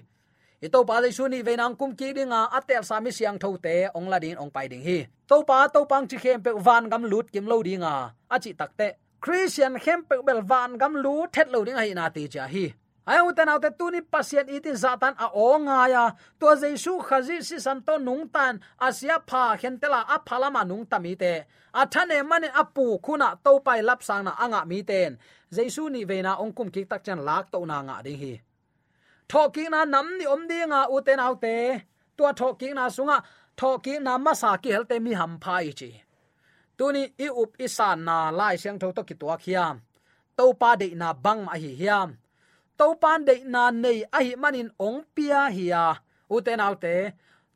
Ito 0.60 0.82
pa 0.84 0.98
le 0.98 1.12
suni 1.12 1.42
ve 1.46 1.54
nang 1.56 1.76
kum 1.76 1.94
ki 1.94 2.12
dinga 2.16 2.40
atel 2.50 2.82
sami 2.82 3.10
siang 3.10 3.38
tho 3.38 3.56
te, 3.62 3.86
ong 3.94 4.08
la 4.10 4.18
din, 4.18 4.36
ong 4.42 4.50
pai 4.50 4.66
ding 4.68 4.82
hi. 4.82 5.06
To 5.28 5.44
pa, 5.44 5.68
to 5.68 5.84
pang 5.86 6.08
chi 6.10 6.16
khem 6.18 6.42
pe 6.42 6.50
van 6.66 6.90
gam 6.90 7.04
lut 7.04 7.30
kim 7.32 7.46
lo 7.46 7.62
dinga 7.62 7.92
a. 8.28 8.36
Chi 8.42 8.52
takte 8.58 8.86
christian 9.20 9.78
khem 9.78 10.02
pe 10.08 10.16
bel 10.26 10.42
van 10.42 10.78
gam 10.78 10.94
lu 10.94 11.26
thet 11.32 11.48
lo 11.54 11.64
ding 11.64 11.76
hi 11.76 11.92
na 11.94 12.08
ti 12.08 12.26
cha 12.28 12.46
hi 12.54 12.74
ai 13.10 13.20
u 13.26 13.30
tan 13.36 13.48
autte 13.52 13.70
tuni 13.78 14.00
pasien 14.12 14.48
itin 14.56 14.76
zatan 14.84 15.14
a 15.24 15.26
o 15.46 15.48
nga 15.64 15.78
ya. 15.94 16.04
To 16.40 16.48
jesu 16.62 16.92
khazi 17.08 17.36
si 17.48 17.56
san 17.64 17.78
to 17.86 17.94
nung 18.06 18.24
tan. 18.34 18.54
Asia 18.86 19.16
pha 19.28 19.42
khen 19.60 19.74
tela 19.80 20.00
a 20.14 20.16
phala 20.26 20.48
ma 20.54 20.62
nung 20.70 20.84
tami 20.90 21.12
te 21.22 21.32
a 21.80 21.82
thane 21.92 22.18
mane 22.30 22.48
apu 22.60 22.84
khuna 23.04 23.28
to 23.44 23.52
pai 23.66 23.80
lap 23.88 24.00
sang 24.08 24.24
na 24.26 24.32
anga 24.44 24.60
mi 24.70 24.78
ten 24.90 25.10
jesu 25.56 25.82
ni 25.94 26.00
ve 26.10 26.16
na 26.26 26.32
ong 26.42 26.52
kum 26.56 26.68
ki 26.74 26.82
tak 26.90 27.00
chan 27.06 27.20
lak 27.28 27.44
to 27.52 27.58
na 27.70 27.76
nga 27.86 27.96
ding 28.04 28.20
hi. 28.22 28.34
Thoki 29.30 29.64
na 29.72 29.80
nam 29.84 30.06
ni 30.18 30.24
om 30.34 30.42
di 30.50 30.58
nga 30.70 30.80
u 30.94 30.96
ten 31.06 31.20
autte 31.26 31.56
tua 32.16 32.30
thoki 32.40 32.68
na 32.74 32.84
sunga 32.96 33.18
thoki 33.58 33.94
na 34.06 34.12
ma 34.24 34.32
sa 34.40 34.50
ki 34.62 34.70
helte 34.74 34.96
mi 35.04 35.12
ham 35.20 35.32
phai 35.44 35.72
chi. 35.78 35.90
Tuni 36.78 37.02
i 37.24 37.28
up 37.42 37.52
isan 37.66 37.98
na 38.08 38.16
lai 38.38 38.56
siang 38.62 38.78
tho 38.80 38.88
to 38.96 39.02
ki 39.08 39.14
tua 39.20 39.36
khiam. 39.44 39.76
To 40.36 40.44
pa 40.60 40.70
de 40.80 40.88
na 41.00 41.08
bang 41.24 41.40
ma 41.46 41.54
hi 41.62 41.72
hiam 41.80 42.10
to 42.78 42.86
pan 43.02 43.18
de 43.28 43.34
na 43.54 43.62
nei 43.84 43.98
a 44.16 44.18
hi 44.26 44.32
manin 44.42 44.70
ong 44.86 44.98
pia 45.14 45.40
hiya. 45.56 45.84
Uten 46.34 46.60
autte 46.66 46.96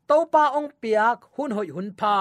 to 0.09 0.17
pa 0.33 0.43
ong 0.57 0.69
piak 0.81 1.19
hun 1.35 1.51
hoi 1.57 1.69
hun 1.75 1.89
pa 1.99 2.17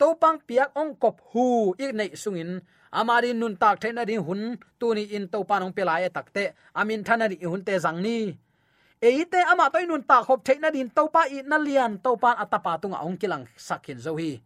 to 0.00 0.06
pang 0.20 0.38
piak 0.48 0.70
ong 0.80 0.92
kop 1.02 1.16
hu 1.30 1.46
ik 1.84 1.92
nei 1.98 2.10
sungin. 2.22 2.50
Amari 2.98 3.30
nun 3.34 3.54
tak 3.62 3.76
thena 3.82 4.02
ri 4.10 4.16
hun 4.26 4.40
tuni 4.80 5.04
in 5.16 5.24
to 5.32 5.38
pa 5.48 5.54
nong 5.58 5.74
pelai 5.76 6.06
takte. 6.16 6.44
Amin 6.80 7.02
thana 7.06 7.24
ri 7.32 7.36
hun 7.50 7.62
te 7.66 7.74
jang 7.84 8.00
ni 8.06 8.18
eite 9.04 9.40
ama 9.52 9.68
toy 9.72 9.84
nun 9.86 10.02
ta 10.10 10.24
khop 10.26 10.40
theina 10.46 10.68
din 10.72 10.88
to 10.96 11.02
pa 11.14 11.22
i 11.36 11.38
na 11.50 11.56
lian 11.66 11.92
to 12.04 12.10
pan 12.22 12.36
atapa 12.42 12.72
tunga 12.80 12.98
ong 13.06 13.16
kilang 13.20 13.44
sakhin 13.66 13.98
zo 14.04 14.12
hi 14.20 14.40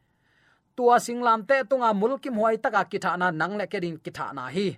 tua 0.77 0.96
singlam 1.07 1.40
te 1.48 1.57
tunga 1.70 1.90
mulkim 2.01 2.35
huai 2.40 2.57
taka 2.64 2.83
kitana 2.90 3.29
nang 3.40 3.55
le 3.59 3.66
kedin 3.72 3.96
kitana 4.05 4.44
hi 4.55 4.68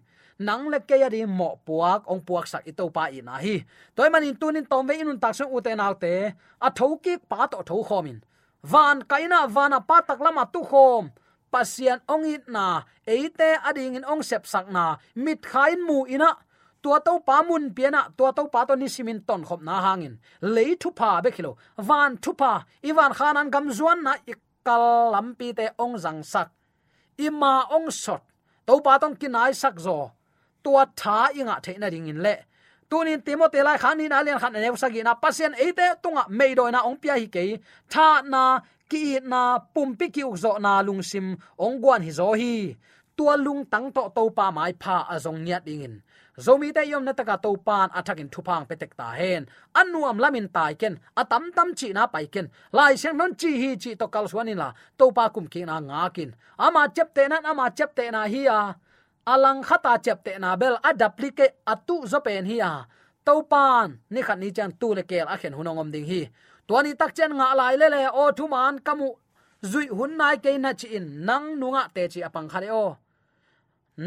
nang 0.41 0.73
le 0.73 0.81
ke 0.81 0.97
yari 0.97 1.29
mo 1.29 1.61
puak, 1.69 2.09
ong 2.09 2.25
puak 2.25 2.49
sak 2.49 2.65
ito 2.65 2.89
pa 2.89 3.13
i 3.13 3.21
na 3.21 3.37
hi. 3.37 3.61
Toy 3.93 4.09
manin 4.09 4.37
tunin 4.41 4.65
tom 4.65 4.89
ve 4.89 4.97
inun 4.97 5.21
tak 5.21 5.37
sang 5.37 5.53
uten 5.53 5.77
nau 5.77 5.93
a 5.93 6.69
thoki 6.73 7.21
pa 7.21 7.45
to 7.47 7.61
tho 7.61 7.85
khomin. 7.85 8.25
Van 8.65 9.05
kaina 9.05 9.45
vana 9.49 9.81
pa 9.81 10.01
tak 10.01 10.21
lama 10.21 10.49
tu 10.53 10.65
khom. 10.65 11.13
Pasian 11.53 12.01
ong 12.09 12.25
it 12.25 12.49
na, 12.49 12.83
eite 13.05 13.59
ading 13.69 13.97
in 13.99 14.05
ong 14.05 14.23
sep 14.23 14.47
sak 14.47 14.71
na, 14.71 14.97
mit 15.15 15.43
khain 15.43 15.85
mu 15.85 16.07
ina. 16.09 16.37
Tua 16.83 17.01
to 17.05 17.21
pa 17.21 17.43
mun 17.43 17.75
piana 17.77 18.09
tua 18.17 18.33
to 18.33 18.49
pa 18.49 18.65
to 18.65 18.77
ni 18.77 18.89
simin 18.89 19.21
ton 19.29 19.45
khop 19.45 19.61
na 19.61 19.81
hangin. 19.85 20.17
Le 20.41 20.77
thu 20.81 20.91
pa 20.97 21.21
be 21.21 21.31
khilo. 21.31 21.57
Van 21.77 22.17
thu 22.17 22.33
pa 22.33 22.65
iwan 22.81 23.13
khanan 23.13 23.51
gam 23.53 23.69
zuan 23.69 24.01
na 24.03 24.17
ikal 24.25 25.13
lampi 25.13 25.53
te 25.53 25.69
ong 25.77 26.01
jang 26.01 26.25
sak. 26.25 26.49
Ima 27.19 27.69
ong 27.77 27.91
sot. 27.93 28.25
To 28.67 28.81
pa 28.81 28.97
tong 28.97 29.17
kinai 29.21 29.53
sak 29.53 29.77
zo 29.77 30.20
tua 30.65 30.83
tha 31.01 31.19
inga 31.39 31.57
theina 31.65 31.89
ding 31.95 32.09
in 32.13 32.19
le 32.27 32.35
tunin 32.91 33.21
timote 33.27 33.61
lai 33.67 33.79
khan 33.83 34.01
in 34.05 34.13
alian 34.19 34.39
khan 34.43 34.53
ne 34.53 34.71
sagi 34.83 35.01
na 35.03 35.13
pasien 35.23 35.53
ate 35.65 35.87
tunga 36.03 36.25
meido 36.39 36.65
na 36.71 36.81
ong 36.89 36.99
pia 37.03 37.15
hi 37.21 37.27
ke 37.35 37.45
tha 37.93 38.09
na 38.33 38.43
ki 38.91 39.05
na 39.33 39.43
pumpi 39.75 40.07
ki 40.15 40.23
ukzo 40.31 40.53
na 40.65 40.73
lungsim 40.87 41.27
ong 41.65 41.77
gwan 41.83 42.03
hi 42.07 42.11
zo 42.19 42.29
hi 42.41 42.55
tua 43.17 43.35
lung 43.45 43.63
tang 43.73 43.87
to 43.97 44.03
to 44.17 44.23
pa 44.37 44.47
mai 44.57 44.73
pha 44.83 44.97
azong 45.15 45.41
nya 45.47 45.59
ding 45.67 46.03
zomi 46.41 46.73
te 46.73 46.83
yom 46.91 47.05
na 47.05 47.13
taka 47.13 47.37
to 47.37 47.57
pan 47.67 47.89
athakin 47.93 48.27
à, 48.27 48.29
à 48.29 48.33
thupang 48.33 48.65
petek 48.69 48.97
ta 48.97 49.11
hen 49.21 49.47
anuam 49.75 50.19
lamin 50.19 50.49
tai 50.49 50.75
ken 50.75 50.95
atam 51.17 51.43
à 51.43 51.51
tam 51.57 51.75
chi 51.75 51.93
na 51.93 52.07
pai 52.07 52.27
ken 52.27 52.47
lai 52.73 52.97
siang 52.97 53.17
non 53.17 53.35
chi 53.35 53.51
hi 53.63 53.77
chi 53.77 53.95
to 53.95 54.07
kal 54.07 54.27
swanin 54.29 54.57
la 54.57 54.73
to 54.99 55.11
pa 55.11 55.29
kum 55.29 55.47
ki 55.47 55.65
na 55.65 55.81
nga 55.81 56.09
kin 56.15 56.31
ama 56.59 56.89
chep 56.97 57.15
te 57.15 57.29
na 57.29 57.37
ama 57.45 57.71
chep 57.77 57.95
te 57.95 58.11
na 58.11 58.23
hi 58.33 58.43
a 58.47 58.61
alang 59.33 59.63
khata 59.69 59.93
chepte 60.05 60.33
na 60.43 60.57
bel 60.61 60.77
atu 61.73 61.97
zo 62.11 62.19
pen 62.27 62.45
hi 62.51 62.59
a. 62.73 62.73
Topan 63.27 63.89
ni 64.11 64.21
khat 64.27 64.39
ni 64.39 64.49
chang 64.57 64.73
tu 64.81 64.89
le 64.95 65.03
kel 65.11 65.27
a 65.29 65.37
khen 65.41 65.55
hunongom 65.59 65.91
ding 65.93 66.07
hi. 66.11 66.23
Tuani 66.67 66.93
tak 67.01 67.15
chen 67.17 67.33
nga 67.39 67.55
lai 67.55 67.75
le 67.81 67.87
le, 67.95 68.03
o 68.23 68.33
thu 68.33 68.45
man 68.49 68.79
kamu. 68.87 69.11
Zui 69.71 69.87
hun 69.89 70.17
nai 70.17 70.37
ke 70.45 70.51
na 70.59 70.73
chi 70.73 70.89
in, 70.97 71.07
nang 71.27 71.47
nunga 71.61 71.83
te 71.95 72.09
chi 72.13 72.21
apang 72.29 72.49
khale 72.53 72.71
o. 72.85 72.97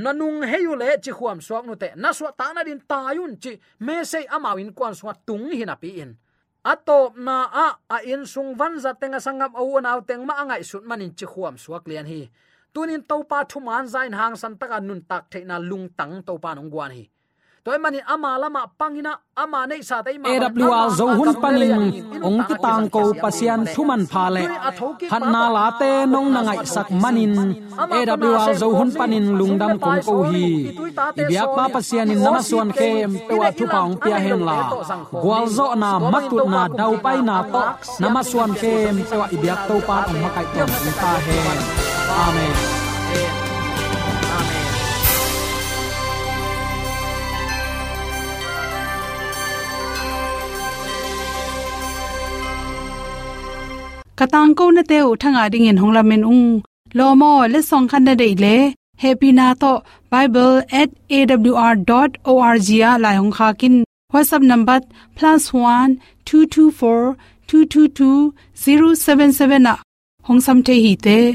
Nanung 0.04 0.42
heyu 0.52 0.74
le 0.76 0.98
chi 1.04 1.12
khuam 1.12 1.40
suak 1.42 1.66
nu 1.66 1.76
te, 1.76 1.90
na 1.96 2.10
suwa 2.18 2.32
ta 2.40 2.54
na 2.54 2.64
din 2.64 2.82
tayun 2.90 3.34
chi 3.44 3.52
me 3.86 4.04
se 4.04 4.20
amawin 4.36 4.74
kwan 4.74 4.94
suwa 5.00 5.14
tung 5.28 5.52
hi 5.52 5.64
na 5.66 5.76
pi 5.76 5.90
in. 6.02 6.18
Ato 6.66 7.14
na 7.16 7.36
a 7.64 7.68
a 7.96 7.98
in 8.12 8.26
sung 8.26 8.56
van 8.58 8.80
za 8.80 8.94
tenga 8.94 9.20
sangam 9.26 9.54
au 9.56 9.80
na 9.80 10.00
teng 10.02 10.26
ma 10.26 10.34
angai 10.42 10.64
sut 10.64 10.84
manin 10.90 11.14
chi 11.18 11.26
khuam 11.26 11.56
suak 11.64 11.84
lian 11.88 12.06
hi 12.06 12.22
tunin 12.74 13.02
topa 13.10 13.40
thuman 13.52 13.86
zain 13.94 14.14
hang 14.20 14.36
san 14.42 14.54
taka 14.60 14.80
nun 14.88 15.02
tak 15.10 15.24
theina 15.32 15.58
lung 15.70 15.86
tang 15.98 16.14
topa 16.28 16.50
nong 16.58 16.70
guan 16.74 16.92
hi. 16.98 17.04
Toy 17.66 17.78
mani 17.84 18.00
ama 18.14 18.32
lama 18.42 18.62
pangina 18.80 19.14
ama 19.44 19.60
nei 19.70 19.82
sa 19.90 19.98
dai 20.06 20.18
ma 20.18 20.28
awl 20.28 20.90
zo 21.00 21.06
hun 21.18 21.32
panin 21.44 21.84
ong 22.28 22.40
ki 22.48 22.56
tang 22.66 22.86
ko 22.96 23.04
pasian 23.24 23.62
thuman 23.74 24.02
pha 24.12 24.26
le. 24.36 24.44
Han 25.12 25.24
na 25.34 25.44
la 25.56 25.66
te 25.80 25.92
nong 26.14 26.30
na 26.36 26.42
ngai 26.48 26.60
sak 26.76 26.90
manin. 27.04 27.34
awl 27.78 28.54
zo 28.62 28.68
hun 28.78 28.90
panin 29.00 29.26
lungdam 29.40 29.74
kong 29.84 30.02
ko 30.08 30.16
hi. 30.32 30.48
Ibyak 31.22 31.50
pa 31.56 31.64
pasian 31.76 32.12
in 32.14 32.20
nama 32.26 32.42
suan 32.50 32.70
khem 32.80 33.12
pewa 33.28 33.48
thu 33.58 33.66
paung 33.74 33.96
pia 34.02 34.18
hen 34.26 34.42
la. 34.50 34.58
gwal 35.24 35.46
zo 35.58 35.68
na 35.84 35.92
matut 36.12 36.46
na 36.56 36.64
dau 36.80 36.94
pai 37.06 37.20
na 37.30 37.38
to 37.54 37.64
nama 38.02 38.22
suan 38.30 38.52
khem 38.62 38.96
pewa 39.10 39.26
ibyak 39.36 39.60
to 39.68 39.76
pa 39.88 39.98
ong 40.10 40.20
makai 40.24 40.46
to 40.54 40.64
ta 41.02 41.12
hen 41.28 41.83
amen 42.22 42.56
katang 54.20 54.52
ko 54.58 54.66
na 54.76 54.84
te 54.90 54.98
u 55.10 55.12
thanga 55.22 55.44
ding 55.54 55.68
in 55.72 55.78
hongla 55.82 56.02
men 56.10 56.24
ung 56.34 56.48
lo 56.98 57.08
mo 57.22 57.32
le 57.54 57.60
song 57.70 57.86
khan 57.92 58.04
na 58.08 58.14
dei 58.22 58.34
le 58.44 58.56
happy 59.04 59.30
na 59.40 59.48
to 59.62 59.72
bible@awr.org 60.14 62.68
ya 62.82 62.92
la 63.04 63.10
hong 63.20 63.34
kha 63.38 63.48
kin 63.62 63.76
whatsapp 64.14 64.44
number 64.52 64.80
+1 65.18 65.90
224 66.26 67.16
222 67.48 68.34
077 68.66 69.78
hong 70.28 70.42
sam 70.46 70.58
the 70.68 70.76
hi 70.86 70.94
te 71.06 71.18